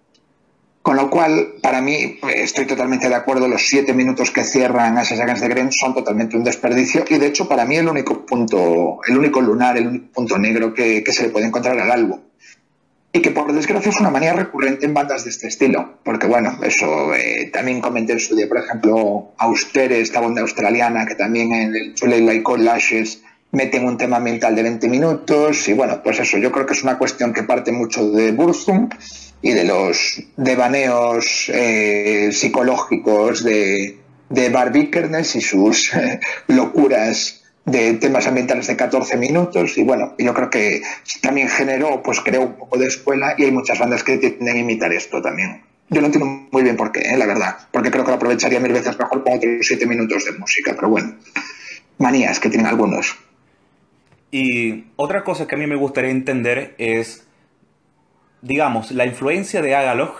Con 0.82 0.96
lo 0.96 1.08
cual, 1.08 1.54
para 1.62 1.80
mí, 1.80 2.18
estoy 2.34 2.66
totalmente 2.66 3.08
de 3.08 3.14
acuerdo, 3.14 3.46
los 3.46 3.68
siete 3.68 3.94
minutos 3.94 4.32
que 4.32 4.42
cierran 4.42 4.98
Assassin's 4.98 5.40
de 5.40 5.48
Gren 5.48 5.70
son 5.70 5.94
totalmente 5.94 6.36
un 6.36 6.42
desperdicio 6.42 7.04
y 7.08 7.18
de 7.18 7.26
hecho 7.26 7.48
para 7.48 7.64
mí 7.64 7.76
el 7.76 7.88
único 7.88 8.26
punto, 8.26 8.98
el 9.06 9.16
único 9.16 9.40
lunar, 9.40 9.76
el 9.76 9.86
único 9.86 10.06
punto 10.12 10.38
negro 10.38 10.74
que, 10.74 11.04
se 11.06 11.22
le 11.22 11.28
puede 11.28 11.46
encontrar 11.46 11.78
al 11.78 11.90
álbum. 11.90 12.20
Y 13.12 13.20
que 13.20 13.30
por 13.30 13.52
desgracia 13.52 13.90
es 13.90 14.00
una 14.00 14.10
manía 14.10 14.32
recurrente 14.32 14.86
en 14.86 14.94
bandas 14.94 15.22
de 15.22 15.30
este 15.30 15.46
estilo, 15.46 15.98
porque 16.02 16.26
bueno, 16.26 16.58
eso 16.64 17.14
eh, 17.14 17.50
también 17.52 17.80
comenté 17.80 18.14
en 18.14 18.20
su 18.20 18.34
día, 18.34 18.48
por 18.48 18.58
ejemplo, 18.58 19.34
Austere, 19.36 20.00
esta 20.00 20.20
banda 20.20 20.40
australiana 20.40 21.06
que 21.06 21.14
también 21.14 21.52
en 21.52 21.76
el 21.76 21.94
Julie 21.96 22.22
Like 22.22 22.58
Lashes 22.58 23.22
meten 23.52 23.84
un 23.84 23.98
tema 23.98 24.16
ambiental 24.16 24.56
de 24.56 24.62
20 24.62 24.88
minutos 24.88 25.68
y 25.68 25.74
bueno, 25.74 26.02
pues 26.02 26.18
eso, 26.18 26.38
yo 26.38 26.50
creo 26.50 26.66
que 26.66 26.72
es 26.72 26.82
una 26.82 26.98
cuestión 26.98 27.32
que 27.32 27.44
parte 27.44 27.70
mucho 27.70 28.10
de 28.10 28.32
Burzum 28.32 28.88
y 29.42 29.50
de 29.52 29.64
los 29.64 30.22
devaneos 30.36 31.50
eh, 31.52 32.30
psicológicos 32.32 33.42
de, 33.42 33.98
de 34.28 34.48
Bar 34.48 34.72
y 34.74 35.40
sus 35.40 35.90
locuras 36.46 37.42
de 37.64 37.94
temas 37.94 38.26
ambientales 38.26 38.66
de 38.66 38.76
14 38.76 39.16
minutos 39.16 39.76
y 39.78 39.82
bueno, 39.82 40.14
yo 40.18 40.34
creo 40.34 40.50
que 40.50 40.82
también 41.20 41.48
generó, 41.48 42.02
pues 42.02 42.20
creó 42.20 42.42
un 42.42 42.54
poco 42.54 42.78
de 42.78 42.86
escuela 42.86 43.34
y 43.36 43.44
hay 43.44 43.50
muchas 43.50 43.78
bandas 43.78 44.02
que 44.02 44.18
tienden 44.18 44.56
a 44.56 44.58
imitar 44.58 44.92
esto 44.92 45.20
también. 45.20 45.62
Yo 45.88 46.00
no 46.00 46.06
entiendo 46.06 46.48
muy 46.50 46.62
bien 46.62 46.76
por 46.76 46.90
qué, 46.90 47.00
eh, 47.00 47.16
la 47.16 47.26
verdad, 47.26 47.56
porque 47.70 47.90
creo 47.90 48.04
que 48.04 48.10
lo 48.10 48.16
aprovecharía 48.16 48.60
mil 48.60 48.72
veces 48.72 48.98
mejor 48.98 49.22
con 49.22 49.34
otros 49.34 49.52
7 49.60 49.86
minutos 49.86 50.24
de 50.24 50.32
música, 50.32 50.72
pero 50.74 50.88
bueno, 50.88 51.14
manías 51.98 52.40
que 52.40 52.48
tienen 52.48 52.66
algunos. 52.66 53.16
Y 54.30 54.86
otra 54.96 55.22
cosa 55.22 55.46
que 55.46 55.54
a 55.54 55.58
mí 55.58 55.66
me 55.66 55.76
gustaría 55.76 56.10
entender 56.10 56.74
es 56.78 57.26
digamos, 58.42 58.90
la 58.90 59.06
influencia 59.06 59.62
de 59.62 59.74
Agalog 59.74 60.14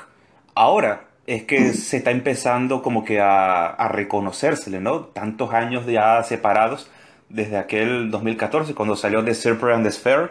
ahora 0.54 1.08
es 1.26 1.44
que 1.44 1.72
se 1.74 1.98
está 1.98 2.10
empezando 2.10 2.82
como 2.82 3.04
que 3.04 3.20
a, 3.20 3.66
a 3.66 3.88
reconocérsele, 3.88 4.80
¿no? 4.80 5.00
Tantos 5.00 5.52
años 5.52 5.86
ya 5.86 6.22
separados 6.22 6.90
desde 7.28 7.58
aquel 7.58 8.10
2014 8.10 8.74
cuando 8.74 8.96
salió 8.96 9.24
The 9.24 9.34
Surfer 9.34 9.72
and 9.72 9.84
the 9.84 9.92
Sphere. 9.92 10.30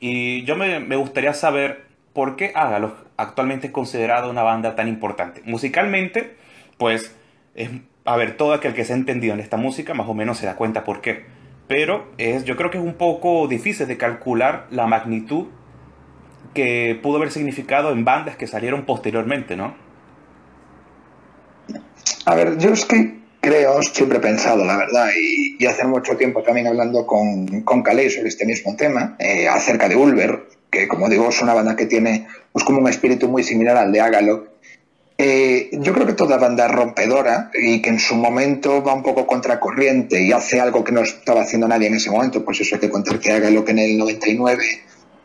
Y 0.00 0.44
yo 0.44 0.56
me, 0.56 0.80
me 0.80 0.96
gustaría 0.96 1.32
saber 1.32 1.86
por 2.12 2.36
qué 2.36 2.52
Agalog 2.54 2.94
actualmente 3.16 3.68
es 3.68 3.72
considerado 3.72 4.30
una 4.30 4.42
banda 4.42 4.74
tan 4.74 4.88
importante. 4.88 5.42
Musicalmente, 5.44 6.36
pues, 6.78 7.14
es, 7.54 7.70
a 8.04 8.16
ver, 8.16 8.36
todo 8.36 8.52
aquel 8.52 8.74
que 8.74 8.84
se 8.84 8.92
ha 8.92 8.96
entendido 8.96 9.34
en 9.34 9.40
esta 9.40 9.56
música 9.56 9.94
más 9.94 10.08
o 10.08 10.14
menos 10.14 10.38
se 10.38 10.46
da 10.46 10.56
cuenta 10.56 10.84
por 10.84 11.00
qué. 11.00 11.24
Pero 11.66 12.12
es, 12.18 12.44
yo 12.44 12.56
creo 12.56 12.70
que 12.70 12.78
es 12.78 12.84
un 12.84 12.94
poco 12.94 13.48
difícil 13.48 13.86
de 13.86 13.96
calcular 13.96 14.66
la 14.70 14.86
magnitud 14.86 15.46
que 16.56 16.98
pudo 17.02 17.18
haber 17.18 17.30
significado 17.30 17.92
en 17.92 18.04
bandas 18.04 18.36
que 18.36 18.46
salieron 18.46 18.86
posteriormente, 18.86 19.56
¿no? 19.56 19.76
A 22.24 22.34
ver, 22.34 22.56
yo 22.56 22.72
es 22.72 22.86
que 22.86 23.18
creo, 23.40 23.80
siempre 23.82 24.18
he 24.18 24.20
pensado, 24.20 24.64
la 24.64 24.76
verdad, 24.76 25.08
y, 25.20 25.64
hace 25.66 25.84
mucho 25.84 26.16
tiempo 26.16 26.42
también 26.42 26.66
hablando 26.66 27.06
con, 27.06 27.60
con 27.62 27.82
Calais 27.82 28.14
sobre 28.14 28.28
este 28.28 28.46
mismo 28.46 28.74
tema, 28.74 29.16
eh, 29.18 29.46
acerca 29.48 29.88
de 29.88 29.96
Ulver, 29.96 30.48
que 30.70 30.88
como 30.88 31.08
digo 31.08 31.28
es 31.28 31.40
una 31.42 31.54
banda 31.54 31.76
que 31.76 31.86
tiene 31.86 32.26
pues, 32.52 32.64
como 32.64 32.78
un 32.78 32.88
espíritu 32.88 33.28
muy 33.28 33.44
similar 33.44 33.76
al 33.76 33.92
de 33.92 34.00
Agalog. 34.00 34.48
Eh, 35.18 35.70
yo 35.72 35.92
creo 35.92 36.06
que 36.06 36.12
toda 36.14 36.38
banda 36.38 36.68
rompedora 36.68 37.50
y 37.54 37.80
que 37.80 37.90
en 37.90 37.98
su 37.98 38.14
momento 38.14 38.82
va 38.82 38.94
un 38.94 39.02
poco 39.02 39.26
contracorriente 39.26 40.22
y 40.22 40.32
hace 40.32 40.60
algo 40.60 40.84
que 40.84 40.92
no 40.92 41.02
estaba 41.02 41.42
haciendo 41.42 41.68
nadie 41.68 41.88
en 41.88 41.94
ese 41.94 42.10
momento, 42.10 42.44
pues 42.44 42.60
eso 42.60 42.76
hay 42.76 42.80
que 42.80 42.90
contar 42.90 43.18
que 43.20 43.32
Agalog 43.32 43.68
en 43.70 43.78
el 43.78 43.98
99 43.98 44.64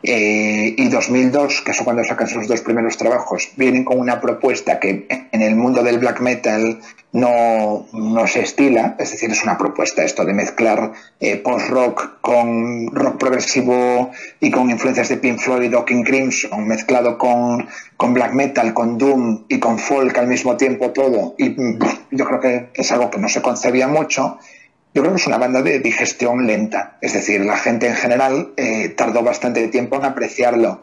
eh, 0.02 0.74
y 0.76 0.88
2002, 0.88 1.62
que 1.62 1.70
es 1.70 1.80
cuando 1.82 2.02
sacan 2.02 2.28
sus 2.28 2.48
dos 2.48 2.60
primeros 2.60 2.96
trabajos, 2.96 3.50
vienen 3.56 3.84
con 3.84 4.00
una 4.00 4.20
propuesta 4.20 4.80
que 4.80 5.06
en 5.30 5.42
el 5.42 5.54
mundo 5.54 5.82
del 5.82 5.98
black 5.98 6.20
metal 6.20 6.80
no, 7.12 7.86
no 7.92 8.26
se 8.26 8.40
estila, 8.40 8.96
es 8.98 9.12
decir, 9.12 9.30
es 9.30 9.42
una 9.44 9.58
propuesta 9.58 10.02
esto 10.02 10.24
de 10.24 10.32
mezclar 10.32 10.92
eh, 11.20 11.36
post-rock 11.36 12.20
con 12.20 12.88
rock 12.88 13.18
progresivo 13.18 14.10
y 14.40 14.50
con 14.50 14.70
influencias 14.70 15.08
de 15.10 15.18
Pink 15.18 15.38
Floyd 15.38 15.76
o 15.76 15.84
King 15.84 16.02
Crimson, 16.02 16.66
mezclado 16.66 17.18
con, 17.18 17.68
con 17.96 18.14
black 18.14 18.32
metal, 18.32 18.74
con 18.74 18.98
doom 18.98 19.44
y 19.48 19.60
con 19.60 19.78
folk 19.78 20.16
al 20.18 20.26
mismo 20.26 20.56
tiempo 20.56 20.90
todo, 20.90 21.34
y 21.38 21.54
yo 22.10 22.24
creo 22.24 22.40
que 22.40 22.68
es 22.74 22.90
algo 22.90 23.10
que 23.10 23.18
no 23.18 23.28
se 23.28 23.42
concebía 23.42 23.86
mucho, 23.86 24.38
yo 24.94 25.02
creo 25.02 25.14
que 25.14 25.20
es 25.20 25.26
una 25.26 25.38
banda 25.38 25.62
de 25.62 25.80
digestión 25.80 26.46
lenta, 26.46 26.98
es 27.00 27.14
decir, 27.14 27.44
la 27.44 27.56
gente 27.56 27.86
en 27.86 27.94
general 27.94 28.52
eh, 28.56 28.90
tardó 28.90 29.22
bastante 29.22 29.66
tiempo 29.68 29.96
en 29.96 30.04
apreciarlo. 30.04 30.82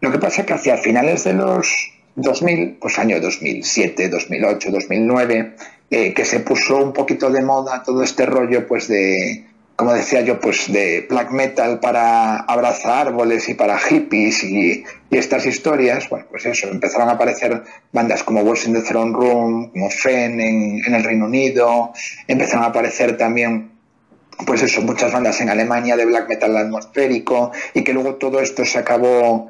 Lo 0.00 0.12
que 0.12 0.18
pasa 0.18 0.42
es 0.42 0.46
que 0.46 0.54
hacia 0.54 0.76
finales 0.76 1.24
de 1.24 1.34
los 1.34 1.92
2000, 2.14 2.78
pues 2.80 2.98
año 2.98 3.20
2007, 3.20 4.08
2008, 4.08 4.70
2009, 4.70 5.54
que 5.90 6.24
se 6.24 6.40
puso 6.40 6.76
un 6.76 6.92
poquito 6.92 7.30
de 7.30 7.42
moda 7.42 7.82
todo 7.82 8.02
este 8.02 8.26
rollo 8.26 8.68
pues 8.68 8.88
de, 8.88 9.46
como 9.78 9.92
decía 9.92 10.22
yo, 10.22 10.40
pues 10.40 10.72
de 10.72 11.06
black 11.08 11.30
metal 11.30 11.78
para 11.78 12.38
abrazar 12.38 13.06
árboles 13.06 13.48
y 13.48 13.54
para 13.54 13.78
hippies 13.78 14.42
y, 14.42 14.82
estas 15.08 15.46
historias, 15.46 16.08
bueno, 16.10 16.26
pues 16.30 16.46
eso, 16.46 16.66
empezaron 16.66 17.08
a 17.08 17.12
aparecer 17.12 17.62
bandas 17.92 18.24
como 18.24 18.40
Wars 18.40 18.66
in 18.66 18.74
the 18.74 18.82
Throne 18.82 19.12
Room, 19.12 19.70
como 19.70 19.88
Fen 19.88 20.40
en, 20.40 20.84
en 20.84 20.94
el 20.94 21.04
Reino 21.04 21.26
Unido, 21.26 21.92
empezaron 22.26 22.64
a 22.64 22.68
aparecer 22.68 23.16
también 23.16 23.70
pues 24.44 24.64
eso, 24.64 24.82
muchas 24.82 25.12
bandas 25.12 25.40
en 25.40 25.48
Alemania 25.48 25.96
de 25.96 26.06
black 26.06 26.28
metal 26.28 26.56
atmosférico 26.56 27.52
y 27.72 27.84
que 27.84 27.92
luego 27.92 28.16
todo 28.16 28.40
esto 28.40 28.64
se 28.64 28.78
acabó 28.78 29.46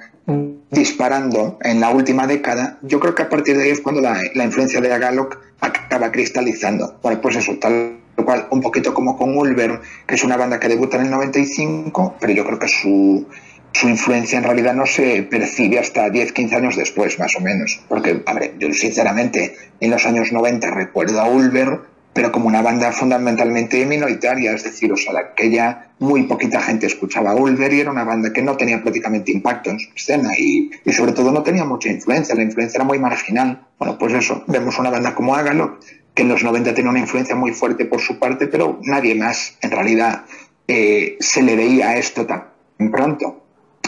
disparando 0.71 1.59
en 1.62 1.81
la 1.81 1.88
última 1.88 2.27
década, 2.27 2.79
yo 2.83 3.01
creo 3.01 3.14
que 3.14 3.23
a 3.23 3.31
partir 3.31 3.57
de 3.57 3.64
ahí 3.64 3.71
es 3.71 3.81
cuando 3.81 4.03
la, 4.03 4.21
la 4.35 4.45
influencia 4.45 4.83
de 4.83 4.93
Agalok 4.93 5.38
acaba 5.61 6.12
cristalizando. 6.12 6.99
Bueno, 7.03 7.19
pues 7.23 7.37
eso, 7.37 7.57
tal 7.59 7.99
lo 8.18 8.24
cual, 8.24 8.48
un 8.50 8.61
poquito 8.61 8.92
como 8.92 9.16
con 9.16 9.37
Ulver, 9.37 9.81
que 10.07 10.16
es 10.16 10.24
una 10.24 10.37
banda 10.37 10.59
que 10.59 10.68
debuta 10.68 10.96
en 10.96 11.04
el 11.04 11.11
95, 11.11 12.16
pero 12.20 12.33
yo 12.33 12.44
creo 12.44 12.59
que 12.59 12.66
su, 12.66 13.26
su 13.72 13.88
influencia 13.88 14.38
en 14.38 14.44
realidad 14.44 14.74
no 14.74 14.87
se 14.87 15.22
percibe 15.22 15.78
hasta 15.78 16.11
10, 16.11 16.33
15 16.33 16.57
años 16.57 16.76
después, 16.76 17.16
más 17.20 17.37
o 17.37 17.40
menos. 17.40 17.81
Porque, 17.88 18.22
a 18.26 18.35
ver, 18.35 18.59
yo 18.59 18.72
sinceramente 18.72 19.54
en 19.78 19.90
los 19.92 20.04
años 20.04 20.33
90 20.33 20.68
recuerdo 20.72 21.20
a 21.20 21.28
Ulver, 21.28 21.78
pero 22.12 22.33
como 22.33 22.48
una 22.48 22.61
banda 22.61 22.90
fundamentalmente 22.90 23.87
minoritaria, 23.87 24.50
es 24.52 24.64
decir, 24.64 24.92
o 24.92 24.96
sea, 24.96 25.16
aquella 25.16 25.92
muy 26.00 26.24
poquita 26.24 26.61
gente 26.61 26.87
escuchaba 26.87 27.31
a 27.31 27.37
Ulver 27.37 27.72
y 27.72 27.81
era 27.81 27.92
una 27.92 28.02
banda 28.02 28.33
que 28.33 28.42
no 28.42 28.57
tenía 28.57 28.83
prácticamente 28.83 29.31
impacto 29.31 29.70
en 29.70 29.78
su 29.78 29.90
escena 29.94 30.31
y, 30.37 30.72
y, 30.85 30.92
sobre 30.92 31.12
todo 31.12 31.31
no 31.31 31.44
tenía 31.44 31.64
mucha 31.64 31.88
influencia, 31.88 32.35
la 32.35 32.42
influencia 32.42 32.78
era 32.78 32.85
muy 32.85 32.98
marginal. 32.98 33.64
Bueno, 33.78 33.96
pues 33.96 34.14
eso, 34.14 34.42
vemos 34.48 34.76
una 34.81 34.90
banda 34.90 35.14
como 35.14 35.37
Ágalo, 35.37 35.78
que 36.18 36.22
en 36.22 36.31
los 36.31 36.42
90 36.42 36.74
tenía 36.74 36.90
una 36.90 36.98
influencia 36.98 37.37
muy 37.37 37.52
fuerte 37.52 37.85
por 37.85 38.00
su 38.00 38.18
parte, 38.18 38.48
pero 38.48 38.81
nadie 38.83 39.14
más 39.14 39.57
en 39.62 39.70
realidad 39.70 40.24
eh, 40.66 41.16
se 41.20 41.42
le 41.44 41.54
veía 41.54 41.96
esto 41.96 42.26
tan 42.26 42.48
pronto. 42.90 43.44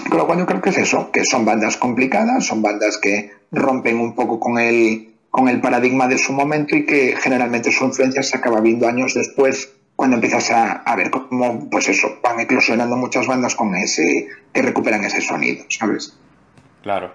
Con 0.09 0.17
lo 0.17 0.29
cual 0.29 0.39
yo 0.39 0.47
creo 0.47 0.61
que 0.61 0.71
es 0.71 0.79
eso, 0.79 1.11
que 1.11 1.25
son 1.25 1.45
bandas 1.45 1.77
complicadas, 1.77 2.47
son 2.47 2.63
bandas 2.63 2.99
que 2.99 3.33
rompen 3.51 3.99
un 3.99 4.15
poco 4.15 4.39
con 4.39 4.61
el, 4.61 5.13
con 5.29 5.49
el 5.49 5.61
paradigma 5.61 6.07
de 6.07 6.19
su 6.19 6.33
momento 6.33 6.77
y 6.77 6.87
que 6.87 7.17
generalmente 7.21 7.73
su 7.73 7.85
influencia 7.85 8.23
se 8.23 8.37
acaba 8.37 8.61
viendo 8.61 8.87
años 8.87 9.13
después 9.15 9.73
cuando 9.97 10.15
empiezas 10.15 10.53
a, 10.53 10.71
a, 10.75 10.95
ver 10.95 11.11
cómo, 11.11 11.69
pues 11.69 11.89
eso, 11.89 12.21
van 12.23 12.39
eclosionando 12.39 12.95
muchas 12.95 13.27
bandas 13.27 13.57
con 13.57 13.75
ese, 13.75 14.29
que 14.53 14.63
recuperan 14.63 15.03
ese 15.03 15.21
sonido, 15.21 15.65
¿sabes? 15.69 16.17
Claro. 16.83 17.11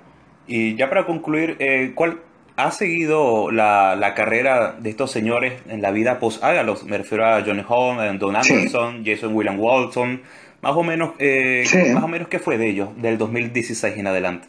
Y 0.45 0.75
ya 0.75 0.89
para 0.89 1.06
concluir, 1.06 1.56
eh, 1.60 1.93
¿cuál, 1.95 2.19
ha 2.58 2.72
seguido 2.72 3.52
la, 3.52 3.96
la, 3.96 4.13
carrera 4.13 4.76
de 4.80 4.89
estos 4.89 5.12
señores 5.12 5.62
en 5.68 5.82
la 5.82 5.91
vida 5.91 6.20
post-Ágalos. 6.20 6.86
Me 6.86 6.98
refiero 6.98 7.26
a 7.26 7.41
Johnny 7.41 7.63
Holm, 7.68 8.18
Don 8.18 8.36
Anderson, 8.36 9.04
sí. 9.04 9.12
Jason 9.12 9.36
William 9.36 9.60
Walton. 9.60 10.22
Más 10.62 10.76
o 10.76 10.84
menos, 10.84 11.12
eh, 11.20 11.63
sí. 11.65 11.94
más 11.94 12.04
o 12.04 12.08
menos, 12.08 12.28
¿qué 12.28 12.39
fue 12.39 12.58
de 12.58 12.70
ellos 12.70 12.89
del 12.98 13.18
2016 13.18 13.98
en 13.98 14.08
adelante? 14.08 14.48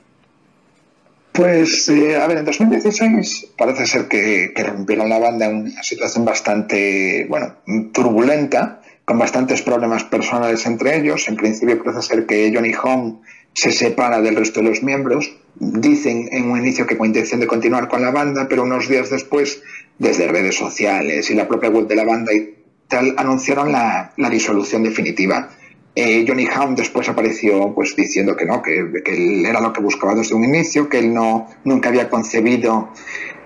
Pues, 1.32 1.88
eh, 1.90 2.16
a 2.16 2.26
ver, 2.26 2.38
en 2.38 2.44
2016 2.46 3.48
parece 3.58 3.86
ser 3.86 4.08
que, 4.08 4.52
que, 4.54 4.62
rompieron 4.62 5.10
la 5.10 5.18
banda 5.18 5.46
en 5.46 5.56
una 5.56 5.82
situación 5.82 6.24
bastante, 6.24 7.26
bueno, 7.28 7.56
turbulenta, 7.92 8.80
con 9.04 9.18
bastantes 9.18 9.60
problemas 9.60 10.04
personales 10.04 10.64
entre 10.64 10.96
ellos. 10.96 11.28
En 11.28 11.36
principio 11.36 11.82
parece 11.82 12.02
ser 12.02 12.26
que 12.26 12.50
Johnny 12.54 12.72
Holm 12.72 13.20
se 13.52 13.72
separa 13.72 14.22
del 14.22 14.36
resto 14.36 14.60
de 14.60 14.70
los 14.70 14.82
miembros. 14.82 15.30
Dicen 15.58 16.28
en 16.32 16.50
un 16.50 16.58
inicio 16.58 16.86
que 16.86 16.98
con 16.98 17.06
intención 17.06 17.40
de 17.40 17.46
continuar 17.46 17.88
con 17.88 18.02
la 18.02 18.10
banda, 18.10 18.46
pero 18.48 18.62
unos 18.62 18.88
días 18.88 19.08
después, 19.08 19.62
desde 19.98 20.28
redes 20.28 20.54
sociales 20.54 21.30
y 21.30 21.34
la 21.34 21.48
propia 21.48 21.70
web 21.70 21.86
de 21.86 21.96
la 21.96 22.04
banda 22.04 22.32
y 22.34 22.54
tal, 22.88 23.14
anunciaron 23.16 23.72
la, 23.72 24.12
disolución 24.30 24.82
definitiva. 24.82 25.48
Eh, 25.94 26.26
Johnny 26.28 26.46
Hamm 26.46 26.74
después 26.74 27.08
apareció 27.08 27.74
pues 27.74 27.96
diciendo 27.96 28.36
que 28.36 28.44
no, 28.44 28.60
que, 28.60 28.80
él 29.06 29.46
era 29.46 29.62
lo 29.62 29.72
que 29.72 29.80
buscaba 29.80 30.14
desde 30.14 30.34
un 30.34 30.44
inicio, 30.44 30.90
que 30.90 30.98
él 30.98 31.14
no, 31.14 31.48
nunca 31.64 31.88
había 31.88 32.10
concebido 32.10 32.90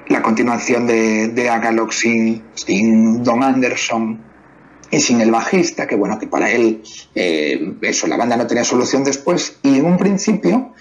la 0.09 0.21
continuación 0.21 0.89
de, 0.89 1.29
de 1.29 1.49
Agalog 1.49 1.93
sin, 1.93 2.43
sin 2.55 3.23
Don 3.23 3.45
Anderson 3.45 4.21
y 4.91 5.01
sin 5.01 5.21
el 5.21 5.31
bajista, 5.31 5.87
que 5.87 5.95
bueno, 5.95 6.19
que 6.19 6.27
para 6.27 6.51
él 6.51 6.83
eh, 7.15 7.75
eso, 7.83 8.07
la 8.09 8.17
banda 8.17 8.37
no 8.37 8.47
tenía 8.47 8.65
solución 8.65 9.05
después, 9.05 9.59
y 9.63 9.79
en 9.79 9.87
un 9.87 9.97
principio 9.97 10.73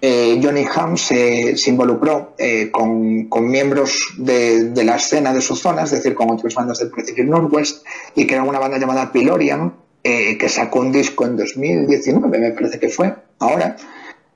eh, 0.00 0.40
Johnny 0.42 0.64
Hamm 0.64 0.96
se, 0.96 1.54
involucró 1.66 2.34
eh, 2.38 2.70
con, 2.70 3.24
con, 3.24 3.48
miembros 3.48 4.08
de, 4.18 4.70
de, 4.70 4.84
la 4.84 4.96
escena 4.96 5.32
de 5.32 5.40
su 5.40 5.56
zona, 5.56 5.84
es 5.84 5.90
decir, 5.90 6.14
con 6.14 6.30
otras 6.30 6.54
bandas 6.54 6.78
del 6.78 6.90
Pacific 6.90 7.26
Northwest, 7.26 7.84
y 8.14 8.30
era 8.30 8.42
una 8.42 8.58
banda 8.58 8.78
llamada 8.78 9.10
Pilorian, 9.10 9.74
eh, 10.04 10.36
que 10.38 10.48
sacó 10.48 10.80
un 10.80 10.92
disco 10.92 11.24
en 11.24 11.36
2019, 11.36 12.38
me 12.38 12.50
parece 12.50 12.78
que 12.78 12.88
fue, 12.88 13.14
ahora, 13.38 13.76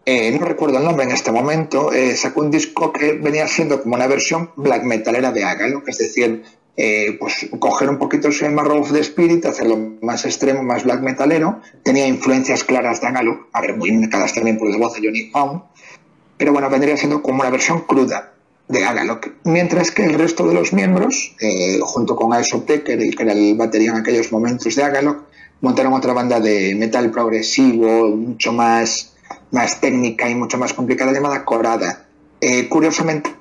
no 0.07 0.45
recuerdo 0.45 0.79
el 0.79 0.85
nombre 0.85 1.05
en 1.05 1.13
este 1.13 1.31
momento, 1.31 1.93
sacó 2.17 2.41
un 2.41 2.51
disco 2.51 2.93
que 2.93 3.13
venía 3.13 3.47
siendo 3.47 3.81
como 3.81 3.95
una 3.95 4.09
versión 4.09 4.51
black 4.57 4.83
metalera 4.83 5.31
de 5.31 5.45
Agalo, 5.45 5.85
es 5.87 5.99
decir, 5.99 6.43
eh, 6.83 7.19
pues 7.21 7.47
coger 7.59 7.91
un 7.91 7.99
poquito 7.99 8.29
ese 8.29 8.49
Marrow 8.49 8.81
of 8.81 8.91
the 8.91 9.01
Spirit, 9.01 9.45
hacerlo 9.45 9.77
más 10.01 10.25
extremo, 10.25 10.63
más 10.63 10.83
black 10.83 11.03
metalero. 11.03 11.61
Tenía 11.83 12.07
influencias 12.07 12.65
claras 12.65 13.03
de 13.03 13.09
Angaluk, 13.09 13.49
a 13.53 13.61
ver, 13.61 13.77
muy 13.77 13.93
marcadas 13.93 14.33
también 14.33 14.57
por 14.57 14.71
la 14.71 14.79
voz 14.79 14.95
de 14.95 15.07
Johnny 15.07 15.25
Pound, 15.25 15.61
pero 16.39 16.55
bueno, 16.55 16.71
vendría 16.71 16.97
siendo 16.97 17.21
como 17.21 17.43
una 17.43 17.51
versión 17.51 17.83
cruda 17.83 18.33
de 18.67 18.83
Agalok. 18.83 19.29
Mientras 19.45 19.91
que 19.91 20.07
el 20.07 20.15
resto 20.15 20.49
de 20.49 20.55
los 20.55 20.73
miembros, 20.73 21.37
eh, 21.43 21.81
junto 21.83 22.17
con 22.17 22.33
Aesop 22.33 22.65
que 22.65 23.15
era 23.19 23.33
el 23.35 23.57
batería 23.57 23.91
en 23.91 23.99
aquellos 23.99 24.33
momentos 24.33 24.75
de 24.75 24.83
Agalok, 24.83 25.25
montaron 25.61 25.93
otra 25.93 26.15
banda 26.15 26.41
de 26.41 26.75
metal 26.77 27.11
progresivo, 27.11 28.09
mucho 28.17 28.55
más, 28.55 29.13
más 29.51 29.83
técnica 29.83 30.31
y 30.31 30.35
mucho 30.35 30.57
más 30.57 30.73
complicada, 30.73 31.13
llamada 31.13 31.45
Corada. 31.45 32.07
Eh, 32.41 32.71
curiosamente, 32.71 33.35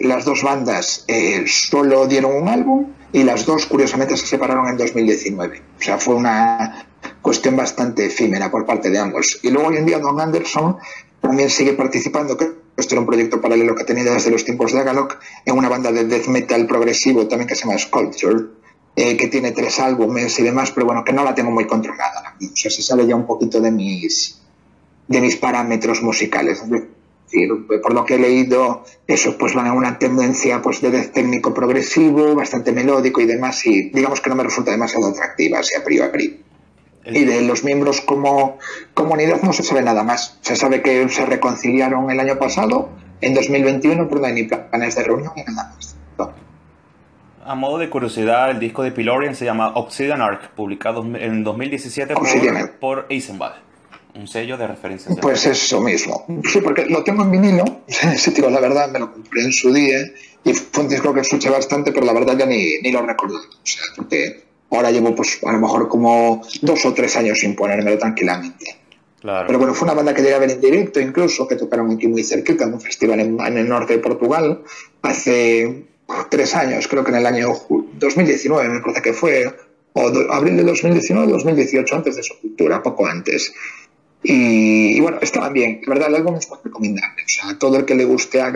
las 0.00 0.24
dos 0.24 0.42
bandas 0.42 1.04
eh, 1.08 1.44
solo 1.46 2.06
dieron 2.06 2.34
un 2.34 2.48
álbum 2.48 2.86
y 3.12 3.24
las 3.24 3.46
dos 3.46 3.66
curiosamente 3.66 4.16
se 4.16 4.26
separaron 4.26 4.68
en 4.68 4.76
2019. 4.76 5.62
O 5.78 5.82
sea, 5.82 5.98
fue 5.98 6.14
una 6.14 6.86
cuestión 7.22 7.56
bastante 7.56 8.06
efímera 8.06 8.50
por 8.50 8.66
parte 8.66 8.90
de 8.90 8.98
ambos. 8.98 9.38
Y 9.42 9.50
luego 9.50 9.68
hoy 9.68 9.76
en 9.76 9.86
día 9.86 9.98
Don 9.98 10.20
Anderson 10.20 10.76
también 11.20 11.50
sigue 11.50 11.72
participando, 11.72 12.36
que 12.36 12.50
esto 12.76 12.94
era 12.94 13.00
un 13.00 13.06
proyecto 13.06 13.40
paralelo 13.40 13.74
que 13.74 13.84
tenía 13.84 14.04
desde 14.04 14.30
los 14.30 14.44
tiempos 14.44 14.72
de 14.72 14.80
Agalok, 14.80 15.18
en 15.44 15.56
una 15.56 15.68
banda 15.68 15.92
de 15.92 16.04
death 16.04 16.26
metal 16.26 16.66
progresivo 16.66 17.26
también 17.26 17.48
que 17.48 17.54
se 17.54 17.66
llama 17.66 17.78
Sculpture, 17.78 18.44
eh, 18.96 19.16
que 19.16 19.28
tiene 19.28 19.52
tres 19.52 19.78
álbumes 19.80 20.38
y 20.38 20.42
demás, 20.42 20.70
pero 20.72 20.86
bueno, 20.86 21.04
que 21.04 21.12
no 21.12 21.24
la 21.24 21.34
tengo 21.34 21.50
muy 21.50 21.66
controlada. 21.66 22.36
O 22.40 22.56
sea, 22.56 22.70
se 22.70 22.82
sale 22.82 23.06
ya 23.06 23.16
un 23.16 23.26
poquito 23.26 23.60
de 23.60 23.70
mis, 23.70 24.40
de 25.08 25.20
mis 25.20 25.36
parámetros 25.36 26.02
musicales 26.02 26.62
decir, 27.26 27.50
por 27.82 27.92
lo 27.92 28.04
que 28.04 28.14
he 28.14 28.18
leído, 28.18 28.84
eso 29.06 29.36
pues 29.38 29.54
van 29.54 29.66
a 29.66 29.72
una 29.72 29.98
tendencia 29.98 30.62
pues 30.62 30.80
de 30.80 30.90
técnico 31.08 31.52
progresivo, 31.52 32.34
bastante 32.34 32.72
melódico 32.72 33.20
y 33.20 33.26
demás, 33.26 33.66
y 33.66 33.90
digamos 33.90 34.20
que 34.20 34.30
no 34.30 34.36
me 34.36 34.44
resulta 34.44 34.70
demasiado 34.70 35.08
atractiva, 35.08 35.58
así 35.58 35.76
a 35.78 35.84
priori. 35.84 36.42
Y 37.04 37.24
de 37.24 37.42
los 37.42 37.62
miembros 37.62 38.00
como 38.00 38.58
comunidad 38.94 39.40
no 39.42 39.52
se 39.52 39.62
sabe 39.62 39.82
nada 39.82 40.02
más. 40.02 40.38
Se 40.40 40.56
sabe 40.56 40.82
que 40.82 41.08
se 41.08 41.24
reconciliaron 41.24 42.10
el 42.10 42.18
año 42.18 42.36
pasado, 42.36 42.88
en 43.20 43.34
2021, 43.34 44.08
pero 44.08 44.20
no 44.20 44.26
hay 44.26 44.32
ni 44.32 44.42
planes 44.44 44.96
de 44.96 45.04
reunión 45.04 45.32
ni 45.36 45.44
nada 45.44 45.72
más. 45.74 45.96
No. 46.18 46.32
A 47.44 47.54
modo 47.54 47.78
de 47.78 47.88
curiosidad, 47.88 48.50
el 48.50 48.58
disco 48.58 48.82
de 48.82 48.90
Pilorian 48.90 49.36
se 49.36 49.44
llama 49.44 49.68
Obsidian 49.76 50.20
Arc, 50.20 50.50
publicado 50.50 51.04
en 51.16 51.44
2017 51.44 52.14
por, 52.14 52.70
por 52.80 53.06
Eisenbach 53.08 53.65
un 54.16 54.26
sello 54.26 54.56
de 54.56 54.66
referencia. 54.66 55.14
Pues 55.20 55.46
eso 55.46 55.80
mismo. 55.80 56.24
Sí, 56.50 56.60
porque 56.60 56.86
lo 56.86 57.04
tengo 57.04 57.22
en 57.22 57.30
vinilo, 57.30 57.64
si 58.16 58.30
digo 58.30 58.50
la 58.50 58.60
verdad, 58.60 58.90
me 58.90 58.98
lo 58.98 59.12
compré 59.12 59.42
en 59.42 59.52
su 59.52 59.72
día 59.72 59.98
y 60.44 60.52
fue 60.54 60.84
un 60.84 60.88
disco 60.88 61.12
que 61.12 61.20
escuché 61.20 61.50
bastante, 61.50 61.92
pero 61.92 62.06
la 62.06 62.12
verdad 62.12 62.36
ya 62.36 62.46
ni, 62.46 62.78
ni 62.82 62.92
lo 62.92 63.02
recuerdo. 63.02 63.36
O 63.36 63.60
sea, 63.62 63.82
porque 63.96 64.44
ahora 64.70 64.90
llevo 64.90 65.14
pues 65.14 65.40
a 65.44 65.52
lo 65.52 65.58
mejor 65.58 65.88
como 65.88 66.42
dos 66.62 66.84
o 66.86 66.94
tres 66.94 67.16
años 67.16 67.38
sin 67.38 67.54
ponérmelo 67.54 67.98
tranquilamente. 67.98 68.76
Pero 69.20 69.58
bueno, 69.58 69.74
fue 69.74 69.86
una 69.86 69.94
banda 69.94 70.14
que 70.14 70.22
llegué 70.22 70.34
a 70.34 70.38
ver 70.38 70.50
en 70.50 70.60
directo 70.60 71.00
incluso, 71.00 71.48
que 71.48 71.56
tocaron 71.56 71.90
aquí 71.90 72.06
muy 72.06 72.22
cerquita 72.22 72.64
en 72.64 72.74
un 72.74 72.80
festival 72.80 73.18
en, 73.20 73.58
el 73.58 73.68
norte 73.68 73.94
de 73.94 73.98
Portugal 73.98 74.62
hace 75.02 75.84
tres 76.30 76.54
años, 76.54 76.86
creo 76.86 77.02
que 77.02 77.10
en 77.10 77.16
el 77.16 77.26
año 77.26 77.48
2019 77.94 78.68
me 78.68 78.80
parece 78.80 79.02
que 79.02 79.12
fue, 79.12 79.52
o 79.94 80.32
abril 80.32 80.56
de 80.56 80.62
2019 80.62 81.26
o 81.26 81.34
2018, 81.36 81.96
antes 81.96 82.16
de 82.16 82.22
su 82.22 82.38
cultura, 82.38 82.82
poco 82.82 83.06
antes. 83.06 83.52
Y, 84.22 84.98
bueno, 85.00 85.18
estaban 85.20 85.52
bien, 85.52 85.80
la 85.86 85.94
verdad 85.94 86.08
el 86.08 86.16
álbum 86.16 86.36
es 86.36 86.48
muy 86.48 86.58
recomendable, 86.64 87.22
o 87.22 87.28
sea, 87.28 87.58
todo 87.58 87.76
el 87.76 87.84
que 87.84 87.94
le 87.94 88.04
guste 88.04 88.40
a 88.40 88.52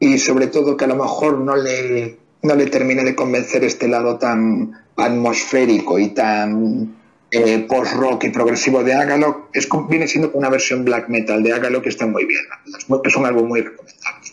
y 0.00 0.18
sobre 0.18 0.46
todo 0.46 0.76
que 0.76 0.84
a 0.84 0.88
lo 0.88 0.96
mejor 0.96 1.38
no 1.38 1.56
le, 1.56 2.16
no 2.42 2.54
le 2.54 2.66
termine 2.66 3.04
de 3.04 3.14
convencer 3.14 3.64
este 3.64 3.88
lado 3.88 4.18
tan 4.18 4.72
atmosférico 4.96 5.98
y 5.98 6.08
tan 6.08 6.96
eh, 7.30 7.66
post-rock 7.68 8.24
y 8.24 8.30
progresivo 8.30 8.82
de 8.82 8.94
Agalok, 8.94 9.50
es, 9.52 9.68
viene 9.88 10.06
siendo 10.06 10.30
una 10.32 10.48
versión 10.48 10.84
black 10.84 11.08
metal 11.08 11.42
de 11.42 11.52
Agalok 11.52 11.82
que 11.82 11.88
está 11.90 12.06
muy 12.06 12.24
bien. 12.24 12.42
Es 13.04 13.16
un 13.16 13.26
álbum 13.26 13.48
muy 13.48 13.60
recomendable. 13.60 14.28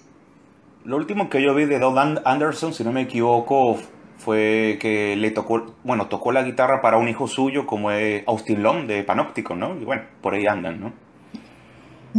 Lo 0.86 0.98
último 0.98 1.30
que 1.30 1.42
yo 1.42 1.54
vi 1.56 1.66
de 1.66 1.80
Don 1.80 2.20
Anderson, 2.24 2.74
si 2.74 2.84
no 2.84 2.92
me 2.92 3.02
equivoco, 3.02 3.80
fue 4.26 4.80
que 4.82 5.16
le 5.16 5.30
tocó, 5.30 5.76
bueno, 5.84 6.08
tocó 6.08 6.32
la 6.32 6.42
guitarra 6.42 6.82
para 6.82 6.98
un 6.98 7.08
hijo 7.08 7.28
suyo 7.28 7.68
como 7.68 7.92
es 7.92 8.24
Austin 8.26 8.64
Long 8.64 8.88
de 8.88 9.04
Panóptico, 9.04 9.56
¿no? 9.56 9.80
Y 9.80 9.86
bueno, 9.86 10.02
por 10.22 10.34
ahí 10.34 10.48
andan, 10.48 10.82
¿no? 10.82 10.94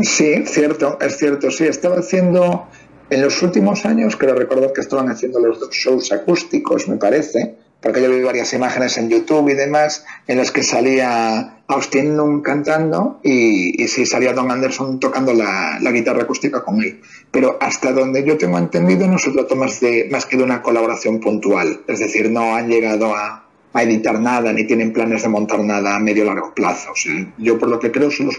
Sí, 0.00 0.46
cierto, 0.46 0.98
es 1.00 1.18
cierto, 1.18 1.50
sí, 1.50 1.64
estaba 1.64 1.96
haciendo 1.96 2.68
en 3.10 3.22
los 3.22 3.42
últimos 3.42 3.84
años, 3.84 4.16
creo 4.16 4.36
recordar 4.36 4.72
que 4.72 4.82
estaban 4.82 5.08
haciendo 5.08 5.40
los 5.40 5.58
dos 5.58 5.70
shows 5.70 6.12
acústicos, 6.12 6.86
me 6.86 6.96
parece, 6.96 7.56
porque 7.80 8.02
yo 8.02 8.10
vi 8.10 8.22
varias 8.22 8.52
imágenes 8.52 8.96
en 8.98 9.08
YouTube 9.08 9.48
y 9.50 9.54
demás 9.54 10.04
en 10.26 10.38
las 10.38 10.50
que 10.50 10.62
salía 10.62 11.56
Austin 11.68 12.16
Lund 12.16 12.42
cantando 12.42 13.20
y, 13.22 13.82
y 13.82 13.88
sí 13.88 14.06
salía 14.06 14.32
Don 14.32 14.50
Anderson 14.50 15.00
tocando 15.00 15.32
la, 15.32 15.78
guitarra 15.92 16.22
acústica 16.22 16.62
con 16.62 16.82
él. 16.82 17.00
Pero 17.30 17.58
hasta 17.60 17.92
donde 17.92 18.24
yo 18.24 18.36
tengo 18.38 18.58
entendido 18.58 19.06
no 19.06 19.18
se 19.18 19.32
trata 19.32 19.54
más, 19.54 19.80
de, 19.80 20.08
más 20.10 20.26
que 20.26 20.36
de 20.36 20.44
una 20.44 20.62
colaboración 20.62 21.20
puntual, 21.20 21.80
es 21.86 21.98
decir, 21.98 22.30
no 22.30 22.54
han 22.54 22.68
llegado 22.68 23.14
a, 23.14 23.42
editar 23.74 24.18
nada 24.18 24.54
ni 24.54 24.64
tienen 24.64 24.90
planes 24.90 25.22
de 25.22 25.28
montar 25.28 25.60
nada 25.60 25.96
a 25.96 25.98
medio 25.98 26.24
largo 26.24 26.54
plazo. 26.54 26.92
yo 27.36 27.58
por 27.58 27.68
lo 27.68 27.78
que 27.78 27.92
creo 27.92 28.10
solo 28.10 28.30
es 28.30 28.38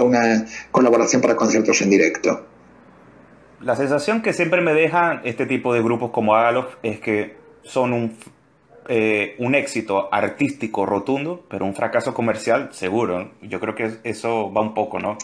una, 0.00 0.46
colaboración 0.70 1.20
para 1.20 1.36
conciertos 1.36 1.82
en 1.82 1.90
directo. 1.90 2.46
La 3.60 3.76
sensación 3.76 4.22
que 4.22 4.32
siempre 4.32 4.62
me 4.62 4.72
dejan 4.72 5.20
este 5.24 5.44
tipo 5.44 5.74
de 5.74 5.82
grupos 5.82 6.12
como 6.12 6.34
Agalov 6.34 6.68
es 6.82 6.98
que 6.98 7.36
son 7.62 7.92
un, 7.92 8.16
eh, 8.88 9.34
un 9.38 9.54
éxito 9.54 10.12
artístico 10.12 10.86
rotundo, 10.86 11.44
pero 11.48 11.64
un 11.64 11.74
fracaso 11.74 12.14
comercial 12.14 12.70
seguro. 12.72 13.32
Yo 13.42 13.60
creo 13.60 13.74
que 13.74 13.98
eso 14.04 14.52
va 14.52 14.60
un 14.62 14.74
poco, 14.74 14.98
¿no? 14.98 15.16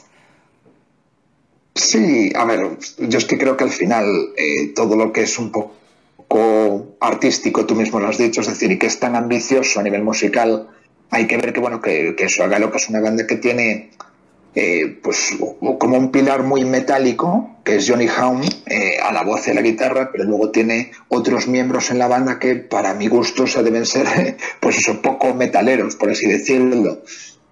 Sí, 1.75 2.33
a 2.35 2.45
ver, 2.45 2.79
yo 2.99 3.19
es 3.19 3.25
que 3.27 3.39
creo 3.39 3.57
que 3.57 3.65
al 3.65 3.71
final 3.71 4.07
eh, 4.37 4.73
todo 4.75 4.97
lo 4.97 5.13
que 5.13 5.23
es 5.23 5.39
un 5.39 5.53
poco 5.53 5.75
artístico, 7.01 7.67
tú 7.67 7.75
mismo 7.75 8.01
lo 8.01 8.09
has 8.09 8.19
dicho, 8.19 8.41
es 8.41 8.49
decir, 8.49 8.71
y 8.73 8.79
que 8.79 8.87
es 8.87 8.99
tan 8.99 9.15
ambicioso 9.15 9.81
a 9.81 9.83
nivel 9.83 10.03
musical, 10.03 10.69
hay 11.11 11.27
que 11.27 11.37
ver 11.37 11.53
que, 11.53 11.61
bueno, 11.61 11.81
que, 11.81 12.15
que 12.17 12.25
eso 12.25 12.45
haga 12.45 12.59
lo 12.59 12.71
que 12.71 12.79
es 12.79 12.89
una 12.89 13.01
banda 13.01 13.27
que 13.27 13.37
tiene 13.37 13.91
eh, 14.59 14.99
pues 15.03 15.37
como 15.79 15.99
un 15.99 16.11
pilar 16.11 16.43
muy 16.43 16.65
metálico, 16.65 17.59
que 17.63 17.77
es 17.77 17.87
Johnny 17.87 18.09
Haum, 18.09 18.41
eh, 18.65 18.97
a 19.03 19.13
la 19.13 19.23
voz 19.23 19.47
y 19.47 19.51
a 19.51 19.55
la 19.55 19.61
guitarra, 19.61 20.09
pero 20.11 20.25
luego 20.25 20.51
tiene 20.51 20.93
otros 21.09 21.47
miembros 21.47 21.91
en 21.91 21.99
la 21.99 22.09
banda 22.09 22.39
que 22.39 22.55
para 22.57 22.95
mi 22.95 23.07
gusto 23.07 23.45
deben 23.63 23.85
ser, 23.85 24.37
pues 24.61 24.79
eso, 24.79 25.03
poco 25.03 25.35
metaleros, 25.35 25.97
por 25.97 26.11
así 26.11 26.27
decirlo. 26.27 27.03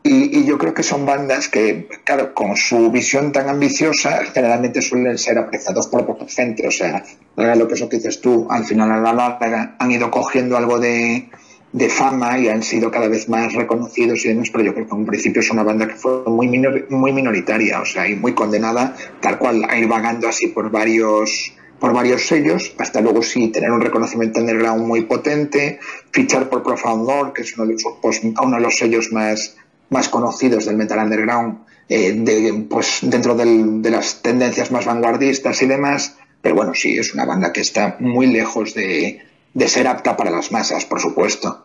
Y, 0.03 0.45
yo 0.45 0.57
creo 0.57 0.73
que 0.73 0.83
son 0.83 1.05
bandas 1.05 1.49
que, 1.49 1.89
claro, 2.05 2.33
con 2.33 2.57
su 2.57 2.91
visión 2.91 3.33
tan 3.33 3.51
ambiciosa, 3.51 4.25
generalmente 4.33 4.81
suelen 4.81 5.19
ser 5.19 5.39
apreciados 5.39 5.89
por 5.89 6.07
poca 6.07 6.27
gente. 6.27 6.67
O 6.67 6.71
sea, 6.71 7.05
lo 7.37 7.69
que 7.69 7.75
eso 7.75 7.89
que 7.89 7.97
dices 7.97 8.21
tú, 8.21 8.47
al 8.51 8.65
final 8.65 8.93
a 8.93 9.01
la 9.01 9.13
larga 9.13 9.77
han 9.79 9.91
ido 9.91 10.11
cogiendo 10.11 10.57
algo 10.57 10.79
de, 10.79 11.29
de 11.75 11.89
fama 11.89 12.39
y 12.39 12.49
han 12.49 12.63
sido 12.63 12.89
cada 12.89 13.09
vez 13.09 13.29
más 13.29 13.53
reconocidos 13.53 14.25
y 14.25 14.29
demás, 14.29 14.49
pero 14.53 14.63
yo 14.63 14.75
creo 14.75 14.87
que 14.87 14.95
en 14.95 15.01
un 15.01 15.07
principio 15.07 15.41
es 15.41 15.51
una 15.51 15.65
banda 15.65 15.89
que 15.89 15.97
fue 15.97 16.23
muy, 16.25 16.47
muy 16.89 17.13
minoritaria, 17.13 17.81
o 17.81 17.85
sea, 17.85 18.09
y 18.09 18.15
muy 18.15 18.33
condenada, 18.33 18.95
tal 19.21 19.39
cual, 19.39 19.67
a 19.69 19.77
ir 19.77 19.89
vagando 19.89 20.29
así 20.29 20.47
por 20.47 20.71
varios 20.71 21.53
por 21.81 21.93
varios 21.93 22.29
sellos, 22.29 22.73
hasta 22.79 23.01
luego 23.01 23.23
sí 23.23 23.49
tener 23.49 23.73
un 23.73 23.81
reconocimiento 23.81 24.39
underground 24.41 24.87
muy 24.87 25.03
potente, 25.03 25.81
fichar 26.13 26.49
por 26.49 26.63
Profound 26.63 27.09
Lord, 27.09 27.33
que 27.33 27.43
es 27.43 27.59
uno 27.59 27.67
de, 27.67 27.77
pues, 28.01 28.23
uno 28.23 28.57
de 28.57 28.63
los 28.63 28.77
sellos 28.77 29.11
más, 29.11 29.57
más 29.91 30.09
conocidos 30.09 30.67
del 30.67 30.77
metal 30.77 31.01
underground, 31.01 31.59
eh, 31.89 32.13
de, 32.13 32.67
pues, 32.71 33.01
dentro 33.03 33.35
de 33.35 33.91
las 33.91 34.23
tendencias 34.23 34.71
más 34.71 34.87
vanguardistas 34.87 35.61
y 35.61 35.67
demás, 35.67 36.17
pero 36.41 36.55
bueno, 36.55 36.73
sí, 36.73 36.97
es 36.97 37.13
una 37.13 37.27
banda 37.27 37.53
que 37.53 37.61
está 37.61 37.97
muy 37.99 38.29
lejos 38.29 38.75
de, 38.75 39.21
de 39.55 39.69
ser 39.69 39.89
apta 39.89 40.17
para 40.17 40.31
las 40.31 40.53
masas, 40.53 40.85
por 40.85 41.01
supuesto. 41.01 41.64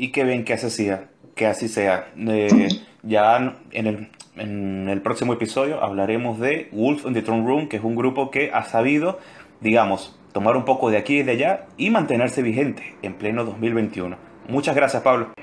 Y 0.00 0.12
qué 0.12 0.24
bien 0.24 0.46
que 0.46 0.54
así 0.54 0.70
sea, 0.70 1.10
que 1.34 1.46
así 1.46 1.68
sea. 1.68 2.10
Eh, 2.16 2.68
ya 3.02 3.58
en 3.70 3.86
el, 3.86 4.10
en 4.34 4.88
el 4.88 5.02
próximo 5.02 5.34
episodio 5.34 5.84
hablaremos 5.84 6.40
de 6.40 6.70
Wolf 6.72 7.04
in 7.04 7.12
the 7.12 7.20
Throne 7.20 7.46
Room, 7.46 7.68
que 7.68 7.76
es 7.76 7.84
un 7.84 7.96
grupo 7.96 8.30
que 8.30 8.50
ha 8.50 8.64
sabido, 8.64 9.18
digamos, 9.60 10.18
tomar 10.32 10.56
un 10.56 10.64
poco 10.64 10.90
de 10.90 10.96
aquí 10.96 11.18
y 11.18 11.22
de 11.22 11.32
allá 11.32 11.66
y 11.76 11.90
mantenerse 11.90 12.40
vigente 12.40 12.96
en 13.02 13.12
pleno 13.12 13.44
2021. 13.44 14.16
Muchas 14.48 14.74
gracias, 14.74 15.02
Pablo. 15.02 15.34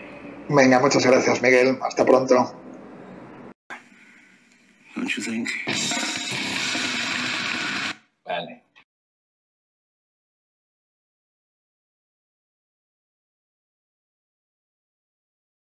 Venga, 0.50 0.80
muchas 0.80 1.06
gracias, 1.06 1.40
Miguel. 1.40 1.78
Hasta 1.84 2.04
pronto. 2.04 2.52
Vale. 8.26 8.64